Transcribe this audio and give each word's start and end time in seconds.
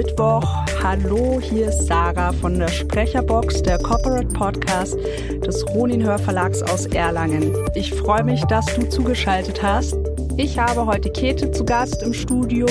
Mittwoch. 0.00 0.64
Hallo, 0.82 1.38
hier 1.42 1.68
ist 1.68 1.86
Sarah 1.86 2.32
von 2.32 2.58
der 2.58 2.68
Sprecherbox 2.68 3.62
der 3.62 3.76
Corporate 3.76 4.28
Podcast 4.28 4.96
des 5.44 5.62
Ronin 5.74 6.02
Hörverlags 6.02 6.62
aus 6.62 6.86
Erlangen. 6.86 7.54
Ich 7.74 7.92
freue 7.92 8.24
mich, 8.24 8.42
dass 8.44 8.64
du 8.74 8.88
zugeschaltet 8.88 9.62
hast. 9.62 9.98
Ich 10.38 10.58
habe 10.58 10.86
heute 10.86 11.10
Käthe 11.10 11.50
zu 11.50 11.66
Gast 11.66 12.02
im 12.02 12.14
Studio. 12.14 12.66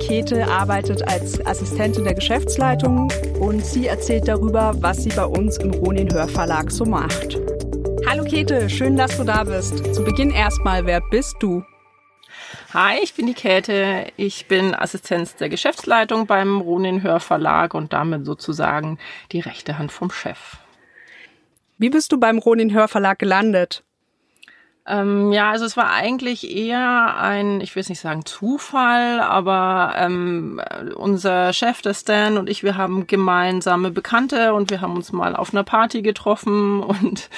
Käthe 0.00 0.44
arbeitet 0.48 1.06
als 1.08 1.46
Assistentin 1.46 2.02
der 2.02 2.14
Geschäftsleitung 2.14 3.12
und 3.38 3.64
sie 3.64 3.86
erzählt 3.86 4.26
darüber, 4.26 4.72
was 4.80 5.04
sie 5.04 5.10
bei 5.10 5.26
uns 5.26 5.58
im 5.58 5.70
Ronin 5.70 6.12
Hörverlag 6.12 6.72
so 6.72 6.84
macht. 6.84 7.38
Hallo 8.08 8.24
Käthe, 8.24 8.68
schön, 8.68 8.96
dass 8.96 9.16
du 9.16 9.22
da 9.22 9.44
bist. 9.44 9.94
Zu 9.94 10.02
Beginn 10.02 10.32
erstmal, 10.32 10.86
wer 10.86 11.02
bist 11.02 11.36
du? 11.38 11.62
Hi, 12.74 13.00
ich 13.02 13.12
bin 13.12 13.26
die 13.26 13.34
Käthe. 13.34 14.06
Ich 14.16 14.46
bin 14.46 14.74
Assistenz 14.74 15.36
der 15.36 15.50
Geschäftsleitung 15.50 16.26
beim 16.26 16.62
Ronin 16.62 17.02
Hörverlag 17.02 17.74
und 17.74 17.92
damit 17.92 18.24
sozusagen 18.24 18.98
die 19.30 19.40
rechte 19.40 19.76
Hand 19.76 19.92
vom 19.92 20.10
Chef. 20.10 20.56
Wie 21.76 21.90
bist 21.90 22.12
du 22.12 22.18
beim 22.18 22.38
Ronin 22.38 22.72
Hörverlag 22.72 23.18
gelandet? 23.18 23.82
Ähm, 24.86 25.32
ja, 25.32 25.50
also 25.50 25.66
es 25.66 25.76
war 25.76 25.90
eigentlich 25.90 26.50
eher 26.50 27.18
ein, 27.18 27.60
ich 27.60 27.76
will 27.76 27.82
es 27.82 27.90
nicht 27.90 28.00
sagen 28.00 28.24
Zufall, 28.24 29.20
aber 29.20 29.92
ähm, 29.98 30.58
unser 30.96 31.52
Chef, 31.52 31.82
der 31.82 31.92
Stan 31.92 32.38
und 32.38 32.48
ich, 32.48 32.62
wir 32.64 32.78
haben 32.78 33.06
gemeinsame 33.06 33.90
Bekannte 33.90 34.54
und 34.54 34.70
wir 34.70 34.80
haben 34.80 34.96
uns 34.96 35.12
mal 35.12 35.36
auf 35.36 35.52
einer 35.52 35.62
Party 35.62 36.00
getroffen 36.00 36.82
und 36.82 37.28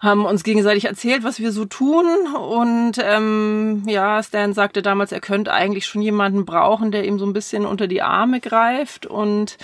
haben 0.00 0.24
uns 0.24 0.44
gegenseitig 0.44 0.86
erzählt, 0.86 1.24
was 1.24 1.40
wir 1.40 1.52
so 1.52 1.66
tun. 1.66 2.06
Und 2.34 2.92
ähm, 3.02 3.82
ja, 3.86 4.22
Stan 4.22 4.54
sagte 4.54 4.80
damals, 4.80 5.12
er 5.12 5.20
könnte 5.20 5.52
eigentlich 5.52 5.86
schon 5.86 6.00
jemanden 6.00 6.46
brauchen, 6.46 6.90
der 6.90 7.04
ihm 7.04 7.18
so 7.18 7.26
ein 7.26 7.34
bisschen 7.34 7.66
unter 7.66 7.86
die 7.86 8.00
Arme 8.00 8.40
greift. 8.40 9.04
Und 9.04 9.58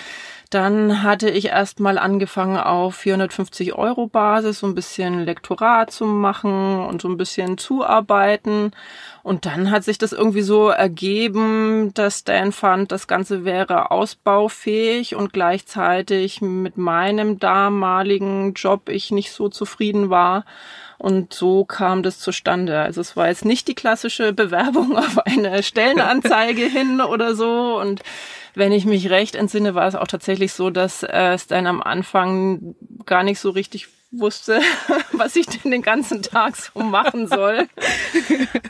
dann 0.50 1.02
hatte 1.02 1.28
ich 1.28 1.46
erst 1.46 1.80
mal 1.80 1.98
angefangen 1.98 2.56
auf 2.56 2.94
450 2.96 3.74
Euro 3.74 4.06
Basis 4.06 4.60
so 4.60 4.66
ein 4.66 4.74
bisschen 4.74 5.24
Lektorat 5.24 5.90
zu 5.90 6.04
machen 6.04 6.80
und 6.80 7.02
so 7.02 7.08
ein 7.08 7.16
bisschen 7.16 7.58
zuarbeiten. 7.58 8.70
Und 9.22 9.44
dann 9.44 9.70
hat 9.72 9.82
sich 9.82 9.98
das 9.98 10.12
irgendwie 10.12 10.42
so 10.42 10.68
ergeben, 10.68 11.92
dass 11.94 12.22
Dan 12.22 12.52
fand, 12.52 12.92
das 12.92 13.08
Ganze 13.08 13.44
wäre 13.44 13.90
ausbaufähig 13.90 15.16
und 15.16 15.32
gleichzeitig 15.32 16.40
mit 16.40 16.76
meinem 16.76 17.40
damaligen 17.40 18.54
Job 18.54 18.88
ich 18.88 19.10
nicht 19.10 19.32
so 19.32 19.48
zufrieden 19.48 20.10
war. 20.10 20.44
Und 20.98 21.34
so 21.34 21.64
kam 21.64 22.02
das 22.02 22.18
zustande. 22.20 22.80
Also 22.80 23.00
es 23.00 23.16
war 23.16 23.28
jetzt 23.28 23.44
nicht 23.44 23.68
die 23.68 23.74
klassische 23.74 24.32
Bewerbung 24.34 24.96
auf 24.96 25.18
eine 25.26 25.62
Stellenanzeige 25.62 26.66
hin 26.66 27.00
oder 27.00 27.34
so. 27.34 27.78
Und 27.80 28.02
wenn 28.56 28.72
ich 28.72 28.86
mich 28.86 29.10
recht 29.10 29.34
entsinne, 29.34 29.74
war 29.74 29.86
es 29.86 29.94
auch 29.94 30.06
tatsächlich 30.06 30.52
so, 30.52 30.70
dass 30.70 31.02
äh, 31.02 31.38
Stan 31.38 31.66
am 31.66 31.82
Anfang 31.82 32.74
gar 33.04 33.22
nicht 33.22 33.38
so 33.38 33.50
richtig 33.50 33.88
wusste, 34.10 34.60
was 35.12 35.36
ich 35.36 35.46
denn 35.46 35.70
den 35.70 35.82
ganzen 35.82 36.22
Tag 36.22 36.56
so 36.56 36.80
machen 36.80 37.28
soll. 37.28 37.68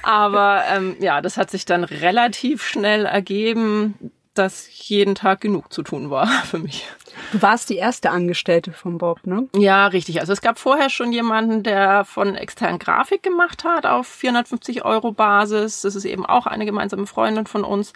Aber 0.03 0.65
ähm, 0.69 0.97
ja, 0.99 1.21
das 1.21 1.37
hat 1.37 1.51
sich 1.51 1.67
dann 1.67 1.85
relativ 1.85 2.65
schnell 2.65 3.07
ergeben, 3.07 3.95
dass 4.35 4.69
jeden 4.89 5.15
Tag 5.15 5.41
genug 5.41 5.73
zu 5.73 5.83
tun 5.83 6.11
war 6.11 6.27
für 6.45 6.59
mich. 6.59 6.87
Du 7.33 7.41
warst 7.41 7.71
die 7.71 7.77
erste 7.77 8.11
Angestellte 8.11 8.73
von 8.73 8.99
Bob, 8.99 9.25
ne? 9.25 9.49
Ja, 9.57 9.87
richtig. 9.87 10.21
Also 10.21 10.33
es 10.33 10.41
gab 10.41 10.59
vorher 10.59 10.91
schon 10.91 11.13
jemanden, 11.13 11.63
der 11.63 12.05
von 12.05 12.35
externen 12.35 12.81
Grafik 12.81 13.23
gemacht 13.23 13.63
hat 13.63 13.87
auf 13.87 14.09
450 14.09 14.85
Euro 14.85 15.13
Basis. 15.13 15.83
Das 15.83 15.95
ist 15.95 16.05
eben 16.05 16.27
auch 16.27 16.47
eine 16.47 16.67
gemeinsame 16.67 17.07
Freundin 17.07 17.47
von 17.47 17.63
uns. 17.65 17.93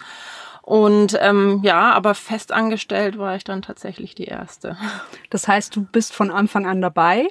Und 0.62 1.18
ähm, 1.20 1.60
ja, 1.62 1.92
aber 1.92 2.14
festangestellt 2.14 3.18
war 3.18 3.36
ich 3.36 3.44
dann 3.44 3.62
tatsächlich 3.62 4.14
die 4.14 4.24
erste. 4.24 4.76
Das 5.30 5.48
heißt, 5.48 5.74
du 5.74 5.84
bist 5.84 6.12
von 6.12 6.30
Anfang 6.30 6.66
an 6.66 6.80
dabei? 6.80 7.28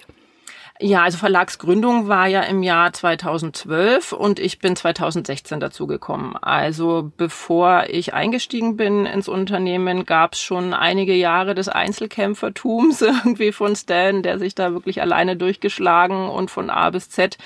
Ja, 0.81 1.03
also 1.03 1.17
Verlagsgründung 1.17 2.07
war 2.07 2.27
ja 2.27 2.41
im 2.43 2.63
Jahr 2.63 2.93
2012 2.93 4.13
und 4.13 4.39
ich 4.39 4.59
bin 4.59 4.77
2016 4.77 5.59
dazugekommen. 5.59 6.37
Also 6.37 7.11
bevor 7.17 7.87
ich 7.89 8.13
eingestiegen 8.13 8.77
bin 8.77 9.05
ins 9.05 9.27
Unternehmen, 9.27 10.05
gab 10.05 10.35
es 10.35 10.39
schon 10.39 10.73
einige 10.73 11.13
Jahre 11.13 11.53
des 11.53 11.67
Einzelkämpfertums 11.67 13.01
irgendwie 13.01 13.51
von 13.51 13.75
Stan, 13.75 14.23
der 14.23 14.39
sich 14.39 14.55
da 14.55 14.71
wirklich 14.71 15.01
alleine 15.01 15.35
durchgeschlagen 15.35 16.29
und 16.29 16.49
von 16.49 16.69
A 16.69 16.89
bis 16.91 17.09
Z 17.09 17.37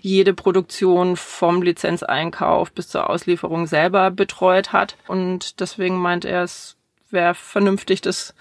jede 0.00 0.34
Produktion 0.34 1.14
vom 1.14 1.62
Lizenzeinkauf 1.62 2.72
bis 2.72 2.88
zur 2.88 3.08
Auslieferung 3.08 3.68
selber 3.68 4.10
betreut 4.10 4.72
hat. 4.72 4.96
Und 5.06 5.60
deswegen 5.60 5.96
meint 5.96 6.24
er, 6.24 6.42
es 6.42 6.76
wäre 7.08 7.36
vernünftig, 7.36 8.00
das 8.00 8.34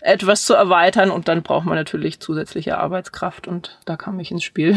etwas 0.00 0.44
zu 0.44 0.54
erweitern 0.54 1.10
und 1.10 1.28
dann 1.28 1.42
braucht 1.42 1.66
man 1.66 1.76
natürlich 1.76 2.20
zusätzliche 2.20 2.78
Arbeitskraft 2.78 3.48
und 3.48 3.78
da 3.84 3.96
kam 3.96 4.20
ich 4.20 4.30
ins 4.30 4.44
Spiel. 4.44 4.76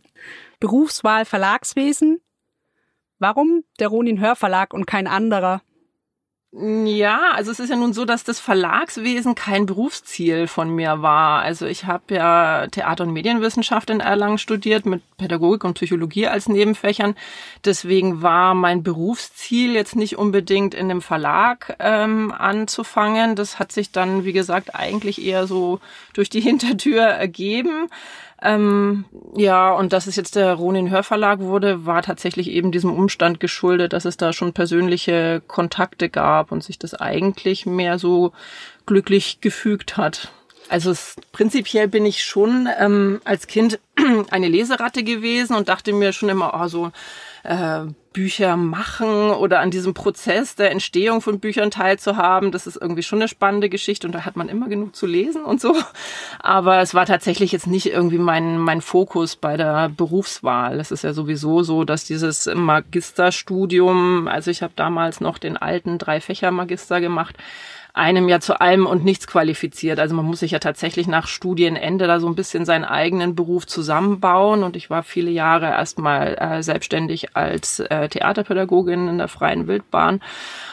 Berufswahl 0.60 1.24
Verlagswesen. 1.24 2.20
Warum 3.18 3.64
der 3.78 3.88
Ronin 3.88 4.20
Hörverlag 4.20 4.74
und 4.74 4.86
kein 4.86 5.06
anderer? 5.06 5.62
Ja, 6.58 7.32
also 7.32 7.50
es 7.50 7.60
ist 7.60 7.68
ja 7.68 7.76
nun 7.76 7.92
so, 7.92 8.06
dass 8.06 8.24
das 8.24 8.40
Verlagswesen 8.40 9.34
kein 9.34 9.66
Berufsziel 9.66 10.46
von 10.46 10.70
mir 10.70 11.02
war. 11.02 11.42
Also 11.42 11.66
ich 11.66 11.84
habe 11.84 12.14
ja 12.14 12.66
Theater- 12.68 13.04
und 13.04 13.12
Medienwissenschaft 13.12 13.90
in 13.90 14.00
Erlangen 14.00 14.38
studiert 14.38 14.86
mit 14.86 15.02
Pädagogik 15.18 15.64
und 15.64 15.74
Psychologie 15.74 16.28
als 16.28 16.48
Nebenfächern. 16.48 17.14
Deswegen 17.66 18.22
war 18.22 18.54
mein 18.54 18.82
Berufsziel 18.82 19.74
jetzt 19.74 19.96
nicht 19.96 20.16
unbedingt 20.16 20.72
in 20.72 20.88
dem 20.88 21.02
Verlag 21.02 21.76
ähm, 21.78 22.32
anzufangen. 22.32 23.36
Das 23.36 23.58
hat 23.58 23.70
sich 23.70 23.92
dann, 23.92 24.24
wie 24.24 24.32
gesagt, 24.32 24.74
eigentlich 24.74 25.22
eher 25.22 25.46
so 25.46 25.80
durch 26.14 26.30
die 26.30 26.40
Hintertür 26.46 27.02
ergeben. 27.02 27.90
Ähm, 28.42 29.06
ja, 29.34 29.72
und 29.72 29.92
dass 29.92 30.06
es 30.06 30.16
jetzt 30.16 30.36
der 30.36 30.52
Ronin 30.54 30.90
Hörverlag 30.90 31.40
wurde, 31.40 31.86
war 31.86 32.02
tatsächlich 32.02 32.50
eben 32.50 32.70
diesem 32.70 32.92
Umstand 32.92 33.40
geschuldet, 33.40 33.92
dass 33.92 34.04
es 34.04 34.18
da 34.18 34.32
schon 34.32 34.52
persönliche 34.52 35.42
Kontakte 35.46 36.10
gab 36.10 36.52
und 36.52 36.62
sich 36.62 36.78
das 36.78 36.94
eigentlich 36.94 37.64
mehr 37.64 37.98
so 37.98 38.32
glücklich 38.84 39.40
gefügt 39.40 39.96
hat. 39.96 40.32
Also 40.68 40.90
es, 40.90 41.16
prinzipiell 41.32 41.88
bin 41.88 42.04
ich 42.04 42.24
schon 42.24 42.68
ähm, 42.78 43.20
als 43.24 43.46
Kind 43.46 43.78
eine 44.30 44.48
Leseratte 44.48 45.02
gewesen 45.04 45.54
und 45.54 45.68
dachte 45.68 45.92
mir 45.92 46.12
schon 46.12 46.28
immer, 46.28 46.58
oh, 46.60 46.68
so 46.68 46.92
äh, 47.44 47.86
Bücher 48.12 48.56
machen 48.56 49.30
oder 49.30 49.60
an 49.60 49.70
diesem 49.70 49.92
Prozess 49.92 50.56
der 50.56 50.70
Entstehung 50.70 51.20
von 51.20 51.38
Büchern 51.38 51.70
teilzuhaben. 51.70 52.50
Das 52.50 52.66
ist 52.66 52.76
irgendwie 52.80 53.02
schon 53.02 53.18
eine 53.18 53.28
spannende 53.28 53.68
Geschichte 53.68 54.06
und 54.06 54.14
da 54.14 54.24
hat 54.24 54.36
man 54.36 54.48
immer 54.48 54.68
genug 54.68 54.96
zu 54.96 55.06
lesen 55.06 55.44
und 55.44 55.60
so. 55.60 55.76
Aber 56.40 56.80
es 56.80 56.94
war 56.94 57.04
tatsächlich 57.04 57.52
jetzt 57.52 57.66
nicht 57.66 57.86
irgendwie 57.86 58.18
mein, 58.18 58.58
mein 58.58 58.80
Fokus 58.80 59.36
bei 59.36 59.58
der 59.58 59.90
Berufswahl. 59.90 60.80
Es 60.80 60.90
ist 60.90 61.04
ja 61.04 61.12
sowieso 61.12 61.62
so, 61.62 61.84
dass 61.84 62.04
dieses 62.04 62.46
Magisterstudium, 62.52 64.28
also 64.28 64.50
ich 64.50 64.62
habe 64.62 64.72
damals 64.74 65.20
noch 65.20 65.36
den 65.36 65.58
alten 65.58 65.98
Drei-Fächer-Magister 65.98 67.02
gemacht, 67.02 67.36
einem 67.96 68.28
ja 68.28 68.40
zu 68.40 68.60
allem 68.60 68.84
und 68.84 69.04
nichts 69.04 69.26
qualifiziert. 69.26 69.98
Also 69.98 70.14
man 70.14 70.26
muss 70.26 70.40
sich 70.40 70.50
ja 70.50 70.58
tatsächlich 70.58 71.06
nach 71.06 71.26
Studienende 71.26 72.06
da 72.06 72.20
so 72.20 72.26
ein 72.26 72.34
bisschen 72.34 72.66
seinen 72.66 72.84
eigenen 72.84 73.34
Beruf 73.34 73.66
zusammenbauen. 73.66 74.62
Und 74.62 74.76
ich 74.76 74.90
war 74.90 75.02
viele 75.02 75.30
Jahre 75.30 75.66
erstmal 75.66 76.36
äh, 76.38 76.62
selbstständig 76.62 77.34
als 77.34 77.80
äh, 77.80 78.08
Theaterpädagogin 78.10 79.08
in 79.08 79.16
der 79.16 79.28
freien 79.28 79.66
Wildbahn. 79.66 80.20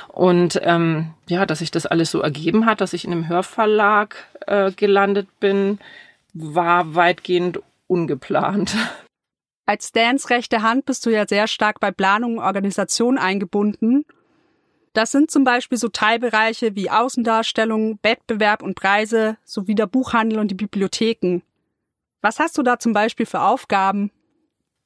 Und 0.10 0.60
ähm, 0.64 1.12
ja, 1.30 1.46
dass 1.46 1.60
sich 1.60 1.72
das 1.72 1.86
alles 1.86 2.12
so 2.12 2.20
ergeben 2.20 2.66
hat, 2.66 2.82
dass 2.82 2.92
ich 2.92 3.06
in 3.06 3.14
einem 3.14 3.30
Hörverlag 3.30 4.16
äh, 4.46 4.72
gelandet 4.72 5.28
bin, 5.40 5.80
war 6.34 6.94
weitgehend 6.94 7.62
ungeplant. 7.88 8.76
Als 9.66 9.88
Stans 9.88 10.30
rechte 10.30 10.62
Hand 10.62 10.86
bist 10.86 11.06
du 11.06 11.10
ja 11.10 11.26
sehr 11.26 11.48
stark 11.48 11.80
bei 11.80 11.92
Planung 11.92 12.40
und 12.40 12.44
Organisation 12.44 13.18
eingebunden 13.18 14.04
das 14.94 15.12
sind 15.12 15.32
zum 15.32 15.44
Beispiel 15.44 15.78
so 15.78 15.90
Teilbereiche 15.90 16.76
wie 16.76 16.90
Außendarstellung, 16.90 18.00
Wettbewerb 18.04 18.62
und 18.62 18.76
Preise 18.76 19.38
sowie 19.44 19.76
der 19.76 19.88
Buchhandel 19.88 20.40
und 20.40 20.50
die 20.50 20.56
Bibliotheken. 20.56 21.42
Was 22.22 22.40
hast 22.40 22.58
du 22.58 22.64
da 22.64 22.80
zum 22.80 22.94
Beispiel 22.94 23.26
für 23.26 23.42
Aufgaben? 23.42 24.12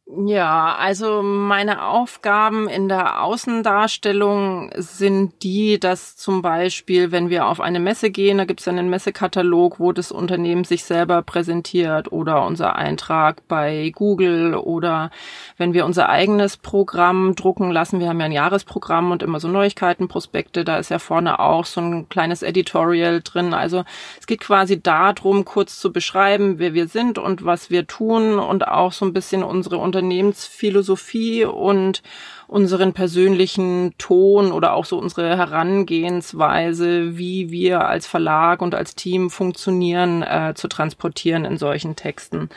Ja, 0.09 0.73
also 0.75 1.21
meine 1.21 1.83
Aufgaben 1.83 2.69
in 2.69 2.87
der 2.87 3.23
Außendarstellung 3.23 4.71
sind 4.77 5.43
die, 5.43 5.81
dass 5.81 6.15
zum 6.15 6.41
Beispiel, 6.41 7.11
wenn 7.11 7.29
wir 7.29 7.45
auf 7.45 7.59
eine 7.59 7.81
Messe 7.81 8.09
gehen, 8.09 8.37
da 8.37 8.45
gibt 8.45 8.61
es 8.61 8.69
einen 8.69 8.89
Messekatalog, 8.89 9.81
wo 9.81 9.91
das 9.91 10.13
Unternehmen 10.13 10.63
sich 10.63 10.85
selber 10.85 11.23
präsentiert 11.23 12.09
oder 12.09 12.45
unser 12.45 12.77
Eintrag 12.77 13.45
bei 13.49 13.91
Google 13.93 14.55
oder 14.55 15.11
wenn 15.57 15.73
wir 15.73 15.85
unser 15.85 16.07
eigenes 16.07 16.55
Programm 16.55 17.35
drucken 17.35 17.69
lassen. 17.71 17.99
Wir 17.99 18.07
haben 18.07 18.21
ja 18.21 18.27
ein 18.27 18.31
Jahresprogramm 18.31 19.11
und 19.11 19.23
immer 19.23 19.41
so 19.41 19.49
Neuigkeitenprospekte, 19.49 20.63
da 20.63 20.77
ist 20.77 20.89
ja 20.89 20.99
vorne 20.99 21.41
auch 21.41 21.65
so 21.65 21.81
ein 21.81 22.07
kleines 22.07 22.43
Editorial 22.43 23.19
drin. 23.21 23.53
Also 23.53 23.83
es 24.21 24.25
geht 24.25 24.39
quasi 24.39 24.81
darum, 24.81 25.43
kurz 25.43 25.81
zu 25.81 25.91
beschreiben, 25.91 26.59
wer 26.59 26.73
wir 26.73 26.87
sind 26.87 27.17
und 27.17 27.43
was 27.43 27.69
wir 27.69 27.87
tun 27.87 28.39
und 28.39 28.69
auch 28.69 28.93
so 28.93 29.03
ein 29.03 29.11
bisschen 29.11 29.43
unsere 29.43 29.77
Unternehmensphilosophie 29.97 31.45
und 31.45 32.03
unseren 32.47 32.93
persönlichen 32.93 33.93
Ton 33.97 34.51
oder 34.51 34.73
auch 34.73 34.85
so 34.85 34.97
unsere 34.97 35.35
Herangehensweise, 35.35 37.17
wie 37.17 37.51
wir 37.51 37.87
als 37.87 38.07
Verlag 38.07 38.61
und 38.61 38.73
als 38.73 38.95
Team 38.95 39.29
funktionieren, 39.29 40.23
äh, 40.23 40.53
zu 40.55 40.69
transportieren 40.69 41.43
in 41.43 41.57
solchen 41.57 41.95
Texten. 41.97 42.49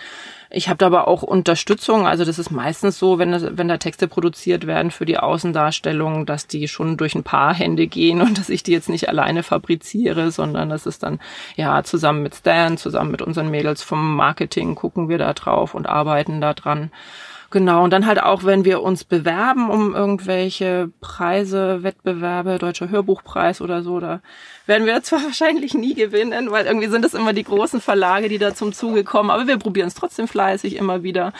Ich 0.52 0.68
habe 0.68 0.84
aber 0.84 1.06
auch 1.06 1.22
Unterstützung. 1.22 2.06
Also 2.06 2.24
das 2.24 2.38
ist 2.38 2.50
meistens 2.50 2.98
so, 2.98 3.18
wenn, 3.18 3.30
das, 3.30 3.46
wenn 3.56 3.68
da 3.68 3.78
Texte 3.78 4.08
produziert 4.08 4.66
werden 4.66 4.90
für 4.90 5.06
die 5.06 5.18
Außendarstellung, 5.18 6.26
dass 6.26 6.48
die 6.48 6.66
schon 6.66 6.96
durch 6.96 7.14
ein 7.14 7.22
paar 7.22 7.54
Hände 7.54 7.86
gehen 7.86 8.20
und 8.20 8.38
dass 8.38 8.48
ich 8.48 8.62
die 8.62 8.72
jetzt 8.72 8.88
nicht 8.88 9.08
alleine 9.08 9.42
fabriziere, 9.42 10.30
sondern 10.30 10.68
das 10.68 10.86
ist 10.86 11.02
dann 11.02 11.20
ja 11.56 11.82
zusammen 11.82 12.22
mit 12.22 12.34
Stan, 12.34 12.76
zusammen 12.76 13.10
mit 13.10 13.22
unseren 13.22 13.50
Mädels 13.50 13.82
vom 13.82 14.14
Marketing 14.14 14.74
gucken 14.76 15.08
wir 15.08 15.18
da 15.18 15.32
drauf 15.32 15.74
und 15.74 15.88
arbeiten 15.88 16.40
da 16.40 16.54
dran. 16.54 16.90
Genau, 17.52 17.82
und 17.82 17.90
dann 17.90 18.06
halt 18.06 18.22
auch, 18.22 18.44
wenn 18.44 18.64
wir 18.64 18.80
uns 18.80 19.02
bewerben 19.02 19.70
um 19.70 19.92
irgendwelche 19.92 20.92
Preise, 21.00 21.82
Wettbewerbe, 21.82 22.58
Deutscher 22.58 22.90
Hörbuchpreis 22.90 23.60
oder 23.60 23.82
so, 23.82 23.98
da 23.98 24.20
werden 24.66 24.86
wir 24.86 25.02
zwar 25.02 25.24
wahrscheinlich 25.24 25.74
nie 25.74 25.94
gewinnen, 25.94 26.52
weil 26.52 26.66
irgendwie 26.66 26.86
sind 26.86 27.04
es 27.04 27.12
immer 27.12 27.32
die 27.32 27.42
großen 27.42 27.80
Verlage, 27.80 28.28
die 28.28 28.38
da 28.38 28.54
zum 28.54 28.72
Zuge 28.72 29.02
kommen, 29.02 29.30
aber 29.30 29.48
wir 29.48 29.58
probieren 29.58 29.88
es 29.88 29.94
trotzdem 29.94 30.28
fleißig 30.28 30.76
immer 30.76 31.02
wieder. 31.02 31.32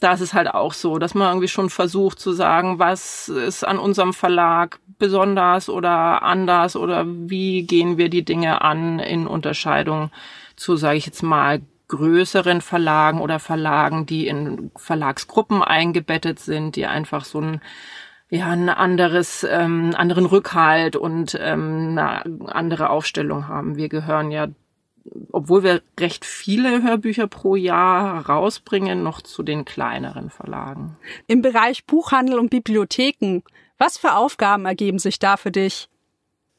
Da 0.00 0.14
ist 0.14 0.22
es 0.22 0.32
halt 0.32 0.48
auch 0.48 0.72
so, 0.72 0.98
dass 0.98 1.14
man 1.14 1.28
irgendwie 1.28 1.48
schon 1.48 1.68
versucht 1.68 2.18
zu 2.18 2.32
sagen, 2.32 2.78
was 2.78 3.28
ist 3.28 3.62
an 3.66 3.78
unserem 3.78 4.14
Verlag 4.14 4.80
besonders 4.98 5.68
oder 5.68 6.22
anders 6.22 6.76
oder 6.76 7.04
wie 7.06 7.64
gehen 7.64 7.98
wir 7.98 8.08
die 8.08 8.24
Dinge 8.24 8.62
an 8.62 9.00
in 9.00 9.26
Unterscheidung 9.26 10.10
zu, 10.56 10.76
sage 10.76 10.96
ich 10.96 11.04
jetzt 11.04 11.22
mal, 11.22 11.60
größeren 11.88 12.60
Verlagen 12.60 13.20
oder 13.20 13.38
Verlagen, 13.38 14.06
die 14.06 14.28
in 14.28 14.70
Verlagsgruppen 14.76 15.62
eingebettet 15.62 16.38
sind, 16.38 16.76
die 16.76 16.86
einfach 16.86 17.24
so 17.24 17.40
ein 17.40 17.60
ja 18.30 18.48
ein 18.48 18.68
anderes 18.68 19.46
ähm, 19.50 19.92
anderen 19.96 20.26
Rückhalt 20.26 20.96
und 20.96 21.38
ähm, 21.40 21.96
eine 21.98 22.24
andere 22.46 22.90
Aufstellung 22.90 23.48
haben. 23.48 23.76
Wir 23.76 23.88
gehören 23.88 24.30
ja 24.30 24.48
obwohl 25.32 25.62
wir 25.62 25.82
recht 25.98 26.24
viele 26.24 26.82
Hörbücher 26.82 27.26
pro 27.26 27.56
Jahr 27.56 28.26
rausbringen, 28.26 29.02
noch 29.02 29.22
zu 29.22 29.42
den 29.42 29.64
kleineren 29.64 30.30
Verlagen. 30.30 30.96
Im 31.26 31.42
Bereich 31.42 31.86
Buchhandel 31.86 32.38
und 32.38 32.50
Bibliotheken, 32.50 33.42
was 33.78 33.98
für 33.98 34.14
Aufgaben 34.14 34.66
ergeben 34.66 34.98
sich 34.98 35.18
da 35.18 35.36
für 35.36 35.50
dich? 35.50 35.88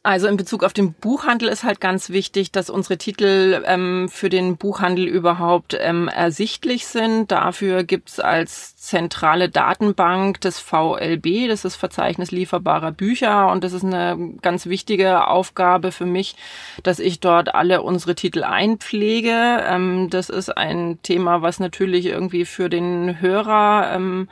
Also 0.01 0.27
in 0.27 0.37
Bezug 0.37 0.63
auf 0.63 0.71
den 0.71 0.93
Buchhandel 0.93 1.49
ist 1.49 1.65
halt 1.65 1.81
ganz 1.81 2.09
wichtig, 2.09 2.53
dass 2.53 2.69
unsere 2.69 2.97
Titel 2.97 3.61
ähm, 3.65 4.07
für 4.07 4.29
den 4.29 4.55
Buchhandel 4.55 5.05
überhaupt 5.05 5.75
ähm, 5.77 6.07
ersichtlich 6.07 6.87
sind. 6.87 7.31
Dafür 7.31 7.83
gibt's 7.83 8.21
als 8.21 8.77
zentrale 8.77 9.49
Datenbank 9.49 10.39
das 10.39 10.61
VLB, 10.61 11.49
das 11.49 11.65
ist 11.65 11.75
Verzeichnis 11.75 12.31
lieferbarer 12.31 12.93
Bücher. 12.93 13.51
Und 13.51 13.65
das 13.65 13.73
ist 13.73 13.83
eine 13.83 14.35
ganz 14.41 14.67
wichtige 14.67 15.27
Aufgabe 15.27 15.91
für 15.91 16.05
mich, 16.05 16.37
dass 16.81 16.99
ich 16.99 17.19
dort 17.19 17.53
alle 17.53 17.81
unsere 17.81 18.15
Titel 18.15 18.45
einpflege. 18.45 19.65
Ähm, 19.67 20.09
das 20.09 20.29
ist 20.29 20.49
ein 20.49 20.99
Thema, 21.03 21.41
was 21.41 21.59
natürlich 21.59 22.05
irgendwie 22.05 22.45
für 22.45 22.69
den 22.69 23.19
Hörer 23.19 23.91
ähm, 23.93 24.29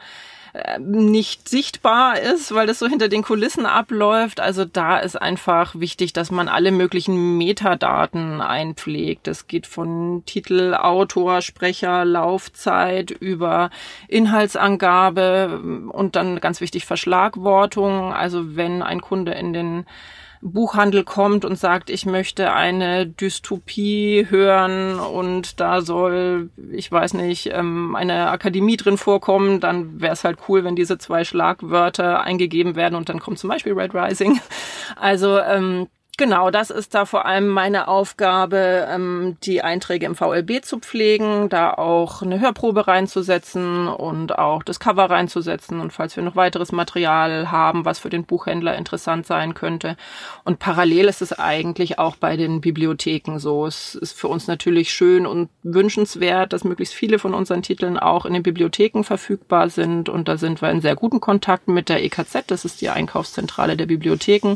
nicht 0.79 1.49
sichtbar 1.49 2.19
ist, 2.19 2.53
weil 2.53 2.67
das 2.67 2.79
so 2.79 2.87
hinter 2.87 3.09
den 3.09 3.23
Kulissen 3.23 3.65
abläuft. 3.65 4.39
Also 4.39 4.65
da 4.65 4.97
ist 4.97 5.15
einfach 5.15 5.75
wichtig, 5.75 6.13
dass 6.13 6.31
man 6.31 6.47
alle 6.47 6.71
möglichen 6.71 7.37
Metadaten 7.37 8.41
einpflegt. 8.41 9.27
Das 9.27 9.47
geht 9.47 9.67
von 9.67 10.23
Titel, 10.25 10.73
Autor, 10.73 11.41
Sprecher, 11.41 12.05
Laufzeit 12.05 13.11
über 13.11 13.69
Inhaltsangabe 14.07 15.87
und 15.91 16.15
dann 16.15 16.39
ganz 16.39 16.61
wichtig 16.61 16.85
Verschlagwortung. 16.85 18.13
Also 18.13 18.55
wenn 18.55 18.81
ein 18.81 19.01
Kunde 19.01 19.33
in 19.33 19.53
den 19.53 19.85
Buchhandel 20.41 21.03
kommt 21.03 21.45
und 21.45 21.57
sagt, 21.57 21.89
ich 21.89 22.05
möchte 22.05 22.53
eine 22.53 23.07
Dystopie 23.07 24.27
hören 24.29 24.99
und 24.99 25.59
da 25.59 25.81
soll, 25.81 26.49
ich 26.71 26.91
weiß 26.91 27.13
nicht, 27.15 27.49
ähm, 27.53 27.95
eine 27.95 28.29
Akademie 28.29 28.77
drin 28.77 28.97
vorkommen, 28.97 29.59
dann 29.59 29.99
wäre 30.01 30.13
es 30.13 30.23
halt 30.23 30.39
cool, 30.47 30.63
wenn 30.63 30.75
diese 30.75 30.97
zwei 30.97 31.23
Schlagwörter 31.23 32.21
eingegeben 32.21 32.75
werden 32.75 32.95
und 32.95 33.09
dann 33.09 33.19
kommt 33.19 33.39
zum 33.39 33.49
Beispiel 33.49 33.73
Red 33.73 33.93
Rising. 33.93 34.39
Also 34.95 35.37
ähm, 35.39 35.87
Genau, 36.19 36.49
das 36.49 36.71
ist 36.71 36.95
da 36.95 37.05
vor 37.05 37.27
allem 37.27 37.47
meine 37.47 37.87
Aufgabe, 37.87 38.87
ähm, 38.89 39.37
die 39.43 39.61
Einträge 39.61 40.07
im 40.07 40.15
VLB 40.15 40.65
zu 40.65 40.79
pflegen, 40.79 41.47
da 41.47 41.71
auch 41.75 42.23
eine 42.23 42.39
Hörprobe 42.39 42.87
reinzusetzen 42.87 43.87
und 43.87 44.35
auch 44.35 44.63
das 44.63 44.79
Cover 44.79 45.11
reinzusetzen 45.11 45.79
und 45.79 45.93
falls 45.93 46.15
wir 46.15 46.23
noch 46.23 46.35
weiteres 46.35 46.71
Material 46.71 47.51
haben, 47.51 47.85
was 47.85 47.99
für 47.99 48.09
den 48.09 48.23
Buchhändler 48.23 48.75
interessant 48.75 49.27
sein 49.27 49.53
könnte. 49.53 49.95
Und 50.43 50.57
parallel 50.57 51.05
ist 51.05 51.21
es 51.21 51.37
eigentlich 51.37 51.99
auch 51.99 52.15
bei 52.15 52.35
den 52.35 52.61
Bibliotheken 52.61 53.37
so. 53.37 53.67
Es 53.67 53.93
ist 53.93 54.19
für 54.19 54.27
uns 54.27 54.47
natürlich 54.47 54.91
schön 54.91 55.27
und 55.27 55.49
wünschenswert, 55.61 56.51
dass 56.51 56.63
möglichst 56.63 56.95
viele 56.95 57.19
von 57.19 57.35
unseren 57.35 57.61
Titeln 57.61 57.99
auch 57.99 58.25
in 58.25 58.33
den 58.33 58.41
Bibliotheken 58.41 59.03
verfügbar 59.03 59.69
sind 59.69 60.09
und 60.09 60.27
da 60.27 60.37
sind 60.37 60.63
wir 60.63 60.71
in 60.71 60.81
sehr 60.81 60.95
guten 60.95 61.21
Kontakt 61.21 61.67
mit 61.67 61.89
der 61.89 62.03
EKZ, 62.03 62.45
das 62.47 62.65
ist 62.65 62.81
die 62.81 62.89
Einkaufszentrale 62.89 63.77
der 63.77 63.85
Bibliotheken 63.85 64.55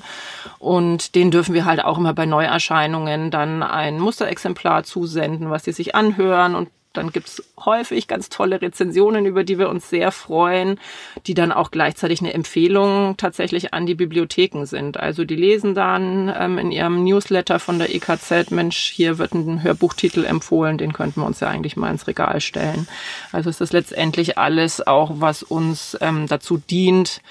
und 0.58 1.14
den 1.14 1.30
dürfen 1.30 1.51
dürfen 1.52 1.54
wir 1.54 1.66
halt 1.66 1.84
auch 1.84 1.98
immer 1.98 2.14
bei 2.14 2.26
Neuerscheinungen 2.26 3.30
dann 3.30 3.62
ein 3.62 4.00
Musterexemplar 4.00 4.84
zusenden, 4.84 5.50
was 5.50 5.64
die 5.64 5.74
sich 5.74 5.96
anhören 5.96 6.56
und 6.56 6.70
dann 6.94 7.12
gibt's 7.12 7.42
häufig 7.58 8.08
ganz 8.08 8.28
tolle 8.28 8.62
Rezensionen, 8.62 9.26
über 9.26 9.46
die 9.46 9.58
wir 9.58 9.70
uns 9.70 9.90
sehr 9.90 10.12
freuen, 10.12 10.78
die 11.26 11.34
dann 11.34 11.54
auch 11.54 11.72
gleichzeitig 11.72 12.20
eine 12.20 12.34
Empfehlung 12.34 13.16
tatsächlich 13.16 13.74
an 13.74 13.86
die 13.86 13.96
Bibliotheken 13.96 14.66
sind. 14.66 14.98
Also 14.98 15.24
die 15.24 15.38
lesen 15.38 15.74
dann 15.74 16.34
ähm, 16.38 16.58
in 16.58 16.72
ihrem 16.72 17.06
Newsletter 17.06 17.60
von 17.60 17.80
der 17.80 17.96
EKZ, 17.96 18.52
Mensch, 18.52 18.78
hier 18.78 19.18
wird 19.18 19.34
ein 19.34 19.64
Hörbuchtitel 19.64 20.26
empfohlen, 20.26 20.78
den 20.78 20.92
könnten 20.92 21.22
wir 21.22 21.26
uns 21.26 21.40
ja 21.40 21.48
eigentlich 21.48 21.78
mal 21.78 21.92
ins 21.92 22.08
Regal 22.08 22.42
stellen. 22.42 22.88
Also 23.32 23.50
ist 23.50 23.74
letztendlich 23.74 24.38
alles 24.38 24.86
auch, 24.86 25.12
was 25.16 25.44
uns 25.44 25.98
ähm, 26.02 26.28
dazu 26.28 26.58
dient, 26.58 27.22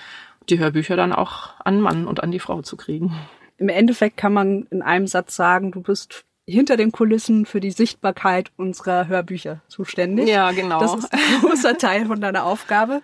die 0.48 0.58
Hörbücher 0.58 0.96
dann 0.96 1.12
auch 1.12 1.50
an 1.62 1.80
Mann 1.80 2.06
und 2.06 2.22
an 2.22 2.30
die 2.30 2.40
Frau 2.40 2.62
zu 2.62 2.78
kriegen 2.78 3.14
im 3.60 3.68
Endeffekt 3.68 4.16
kann 4.16 4.32
man 4.32 4.66
in 4.70 4.82
einem 4.82 5.06
Satz 5.06 5.36
sagen, 5.36 5.70
du 5.70 5.82
bist 5.82 6.24
hinter 6.46 6.76
den 6.76 6.92
Kulissen 6.92 7.44
für 7.44 7.60
die 7.60 7.70
Sichtbarkeit 7.70 8.50
unserer 8.56 9.06
Hörbücher 9.06 9.60
zuständig. 9.68 10.28
Ja, 10.28 10.50
genau. 10.50 10.80
Das 10.80 10.94
ist 10.94 11.12
ein 11.12 11.20
großer 11.42 11.76
Teil 11.76 12.06
von 12.06 12.20
deiner 12.20 12.44
Aufgabe. 12.44 13.02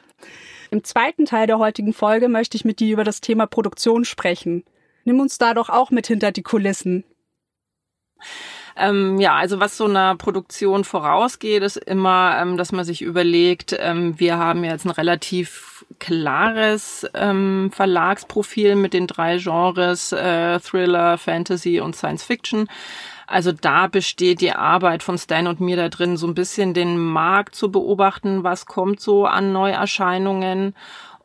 Im 0.70 0.82
zweiten 0.82 1.26
Teil 1.26 1.46
der 1.46 1.58
heutigen 1.58 1.92
Folge 1.92 2.28
möchte 2.28 2.56
ich 2.56 2.64
mit 2.64 2.80
dir 2.80 2.92
über 2.92 3.04
das 3.04 3.20
Thema 3.20 3.46
Produktion 3.46 4.04
sprechen. 4.04 4.64
Nimm 5.04 5.20
uns 5.20 5.38
da 5.38 5.54
doch 5.54 5.68
auch 5.68 5.90
mit 5.90 6.06
hinter 6.06 6.32
die 6.32 6.42
Kulissen. 6.42 7.04
Ähm, 8.76 9.18
ja, 9.18 9.34
also 9.34 9.58
was 9.58 9.76
so 9.76 9.86
einer 9.86 10.16
Produktion 10.16 10.84
vorausgeht, 10.84 11.62
ist 11.62 11.78
immer, 11.78 12.36
ähm, 12.38 12.56
dass 12.58 12.72
man 12.72 12.84
sich 12.84 13.00
überlegt, 13.00 13.74
ähm, 13.78 14.18
wir 14.20 14.36
haben 14.36 14.64
jetzt 14.64 14.84
ein 14.84 14.90
relativ 14.90 15.84
klares 15.98 17.06
ähm, 17.14 17.70
Verlagsprofil 17.72 18.76
mit 18.76 18.92
den 18.92 19.06
drei 19.06 19.38
Genres 19.38 20.12
äh, 20.12 20.60
Thriller, 20.60 21.16
Fantasy 21.16 21.80
und 21.80 21.96
Science 21.96 22.24
Fiction. 22.24 22.68
Also 23.26 23.50
da 23.50 23.86
besteht 23.86 24.40
die 24.40 24.52
Arbeit 24.52 25.02
von 25.02 25.18
Stan 25.18 25.46
und 25.46 25.60
mir 25.60 25.76
da 25.76 25.88
drin, 25.88 26.16
so 26.16 26.26
ein 26.26 26.34
bisschen 26.34 26.74
den 26.74 26.98
Markt 26.98 27.54
zu 27.54 27.72
beobachten, 27.72 28.44
was 28.44 28.66
kommt 28.66 29.00
so 29.00 29.26
an 29.26 29.52
Neuerscheinungen 29.52 30.74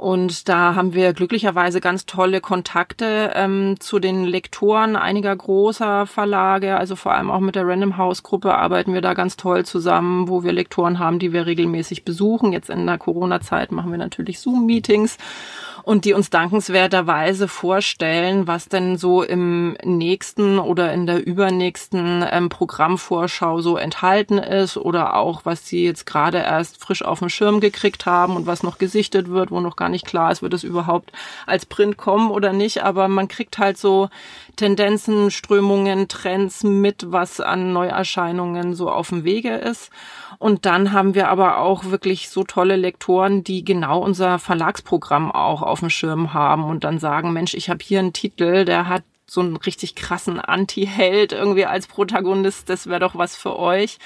und 0.01 0.49
da 0.49 0.73
haben 0.73 0.95
wir 0.95 1.13
glücklicherweise 1.13 1.79
ganz 1.79 2.07
tolle 2.07 2.41
Kontakte 2.41 3.33
ähm, 3.35 3.75
zu 3.79 3.99
den 3.99 4.25
Lektoren 4.25 4.95
einiger 4.95 5.35
großer 5.35 6.07
Verlage. 6.07 6.75
Also 6.75 6.95
vor 6.95 7.13
allem 7.13 7.29
auch 7.29 7.39
mit 7.39 7.53
der 7.53 7.67
Random 7.67 7.97
House 7.97 8.23
Gruppe 8.23 8.55
arbeiten 8.55 8.95
wir 8.95 9.01
da 9.01 9.13
ganz 9.13 9.37
toll 9.37 9.63
zusammen, 9.63 10.27
wo 10.27 10.43
wir 10.43 10.53
Lektoren 10.53 10.97
haben, 10.97 11.19
die 11.19 11.33
wir 11.33 11.45
regelmäßig 11.45 12.03
besuchen. 12.03 12.51
Jetzt 12.51 12.71
in 12.71 12.87
der 12.87 12.97
Corona-Zeit 12.97 13.71
machen 13.71 13.91
wir 13.91 13.99
natürlich 13.99 14.39
Zoom-Meetings 14.39 15.19
und 15.83 16.05
die 16.05 16.13
uns 16.13 16.29
dankenswerterweise 16.29 17.47
vorstellen, 17.47 18.47
was 18.47 18.67
denn 18.67 18.97
so 18.97 19.23
im 19.23 19.75
nächsten 19.83 20.59
oder 20.59 20.93
in 20.93 21.05
der 21.05 21.25
übernächsten 21.25 22.25
ähm, 22.29 22.49
Programmvorschau 22.49 23.61
so 23.61 23.77
enthalten 23.77 24.37
ist 24.37 24.77
oder 24.77 25.15
auch, 25.15 25.45
was 25.45 25.67
sie 25.67 25.85
jetzt 25.85 26.05
gerade 26.05 26.39
erst 26.39 26.81
frisch 26.81 27.03
auf 27.03 27.19
dem 27.19 27.29
Schirm 27.29 27.59
gekriegt 27.59 28.05
haben 28.05 28.35
und 28.35 28.45
was 28.45 28.63
noch 28.63 28.77
gesichtet 28.77 29.29
wird, 29.29 29.51
wo 29.51 29.59
noch 29.59 29.75
gar 29.75 29.89
nicht 29.89 30.05
klar 30.05 30.31
ist, 30.31 30.41
wird 30.41 30.53
es 30.53 30.63
überhaupt 30.63 31.11
als 31.45 31.65
Print 31.65 31.97
kommen 31.97 32.31
oder 32.31 32.53
nicht. 32.53 32.83
Aber 32.83 33.07
man 33.07 33.27
kriegt 33.27 33.57
halt 33.57 33.77
so 33.77 34.09
Tendenzen, 34.55 35.31
Strömungen, 35.31 36.07
Trends 36.07 36.63
mit, 36.63 37.11
was 37.11 37.39
an 37.39 37.73
Neuerscheinungen 37.73 38.73
so 38.73 38.89
auf 38.89 39.09
dem 39.09 39.23
Wege 39.23 39.55
ist. 39.55 39.91
Und 40.39 40.65
dann 40.65 40.91
haben 40.91 41.13
wir 41.13 41.29
aber 41.29 41.59
auch 41.59 41.85
wirklich 41.85 42.29
so 42.29 42.43
tolle 42.43 42.75
Lektoren, 42.75 43.43
die 43.43 43.63
genau 43.63 43.99
unser 43.99 44.39
Verlagsprogramm 44.39 45.31
auch 45.31 45.61
auf 45.61 45.79
dem 45.79 45.89
Schirm 45.89 46.33
haben 46.33 46.63
und 46.63 46.83
dann 46.83 46.99
sagen, 46.99 47.33
Mensch, 47.33 47.53
ich 47.53 47.69
habe 47.69 47.83
hier 47.83 47.99
einen 47.99 48.13
Titel, 48.13 48.65
der 48.65 48.87
hat 48.87 49.03
so 49.27 49.41
einen 49.41 49.55
richtig 49.55 49.95
krassen 49.95 50.39
Anti-Held 50.39 51.31
irgendwie 51.31 51.65
als 51.65 51.87
Protagonist, 51.87 52.69
das 52.69 52.87
wäre 52.87 52.99
doch 52.99 53.15
was 53.15 53.37
für 53.37 53.57
euch. 53.57 53.97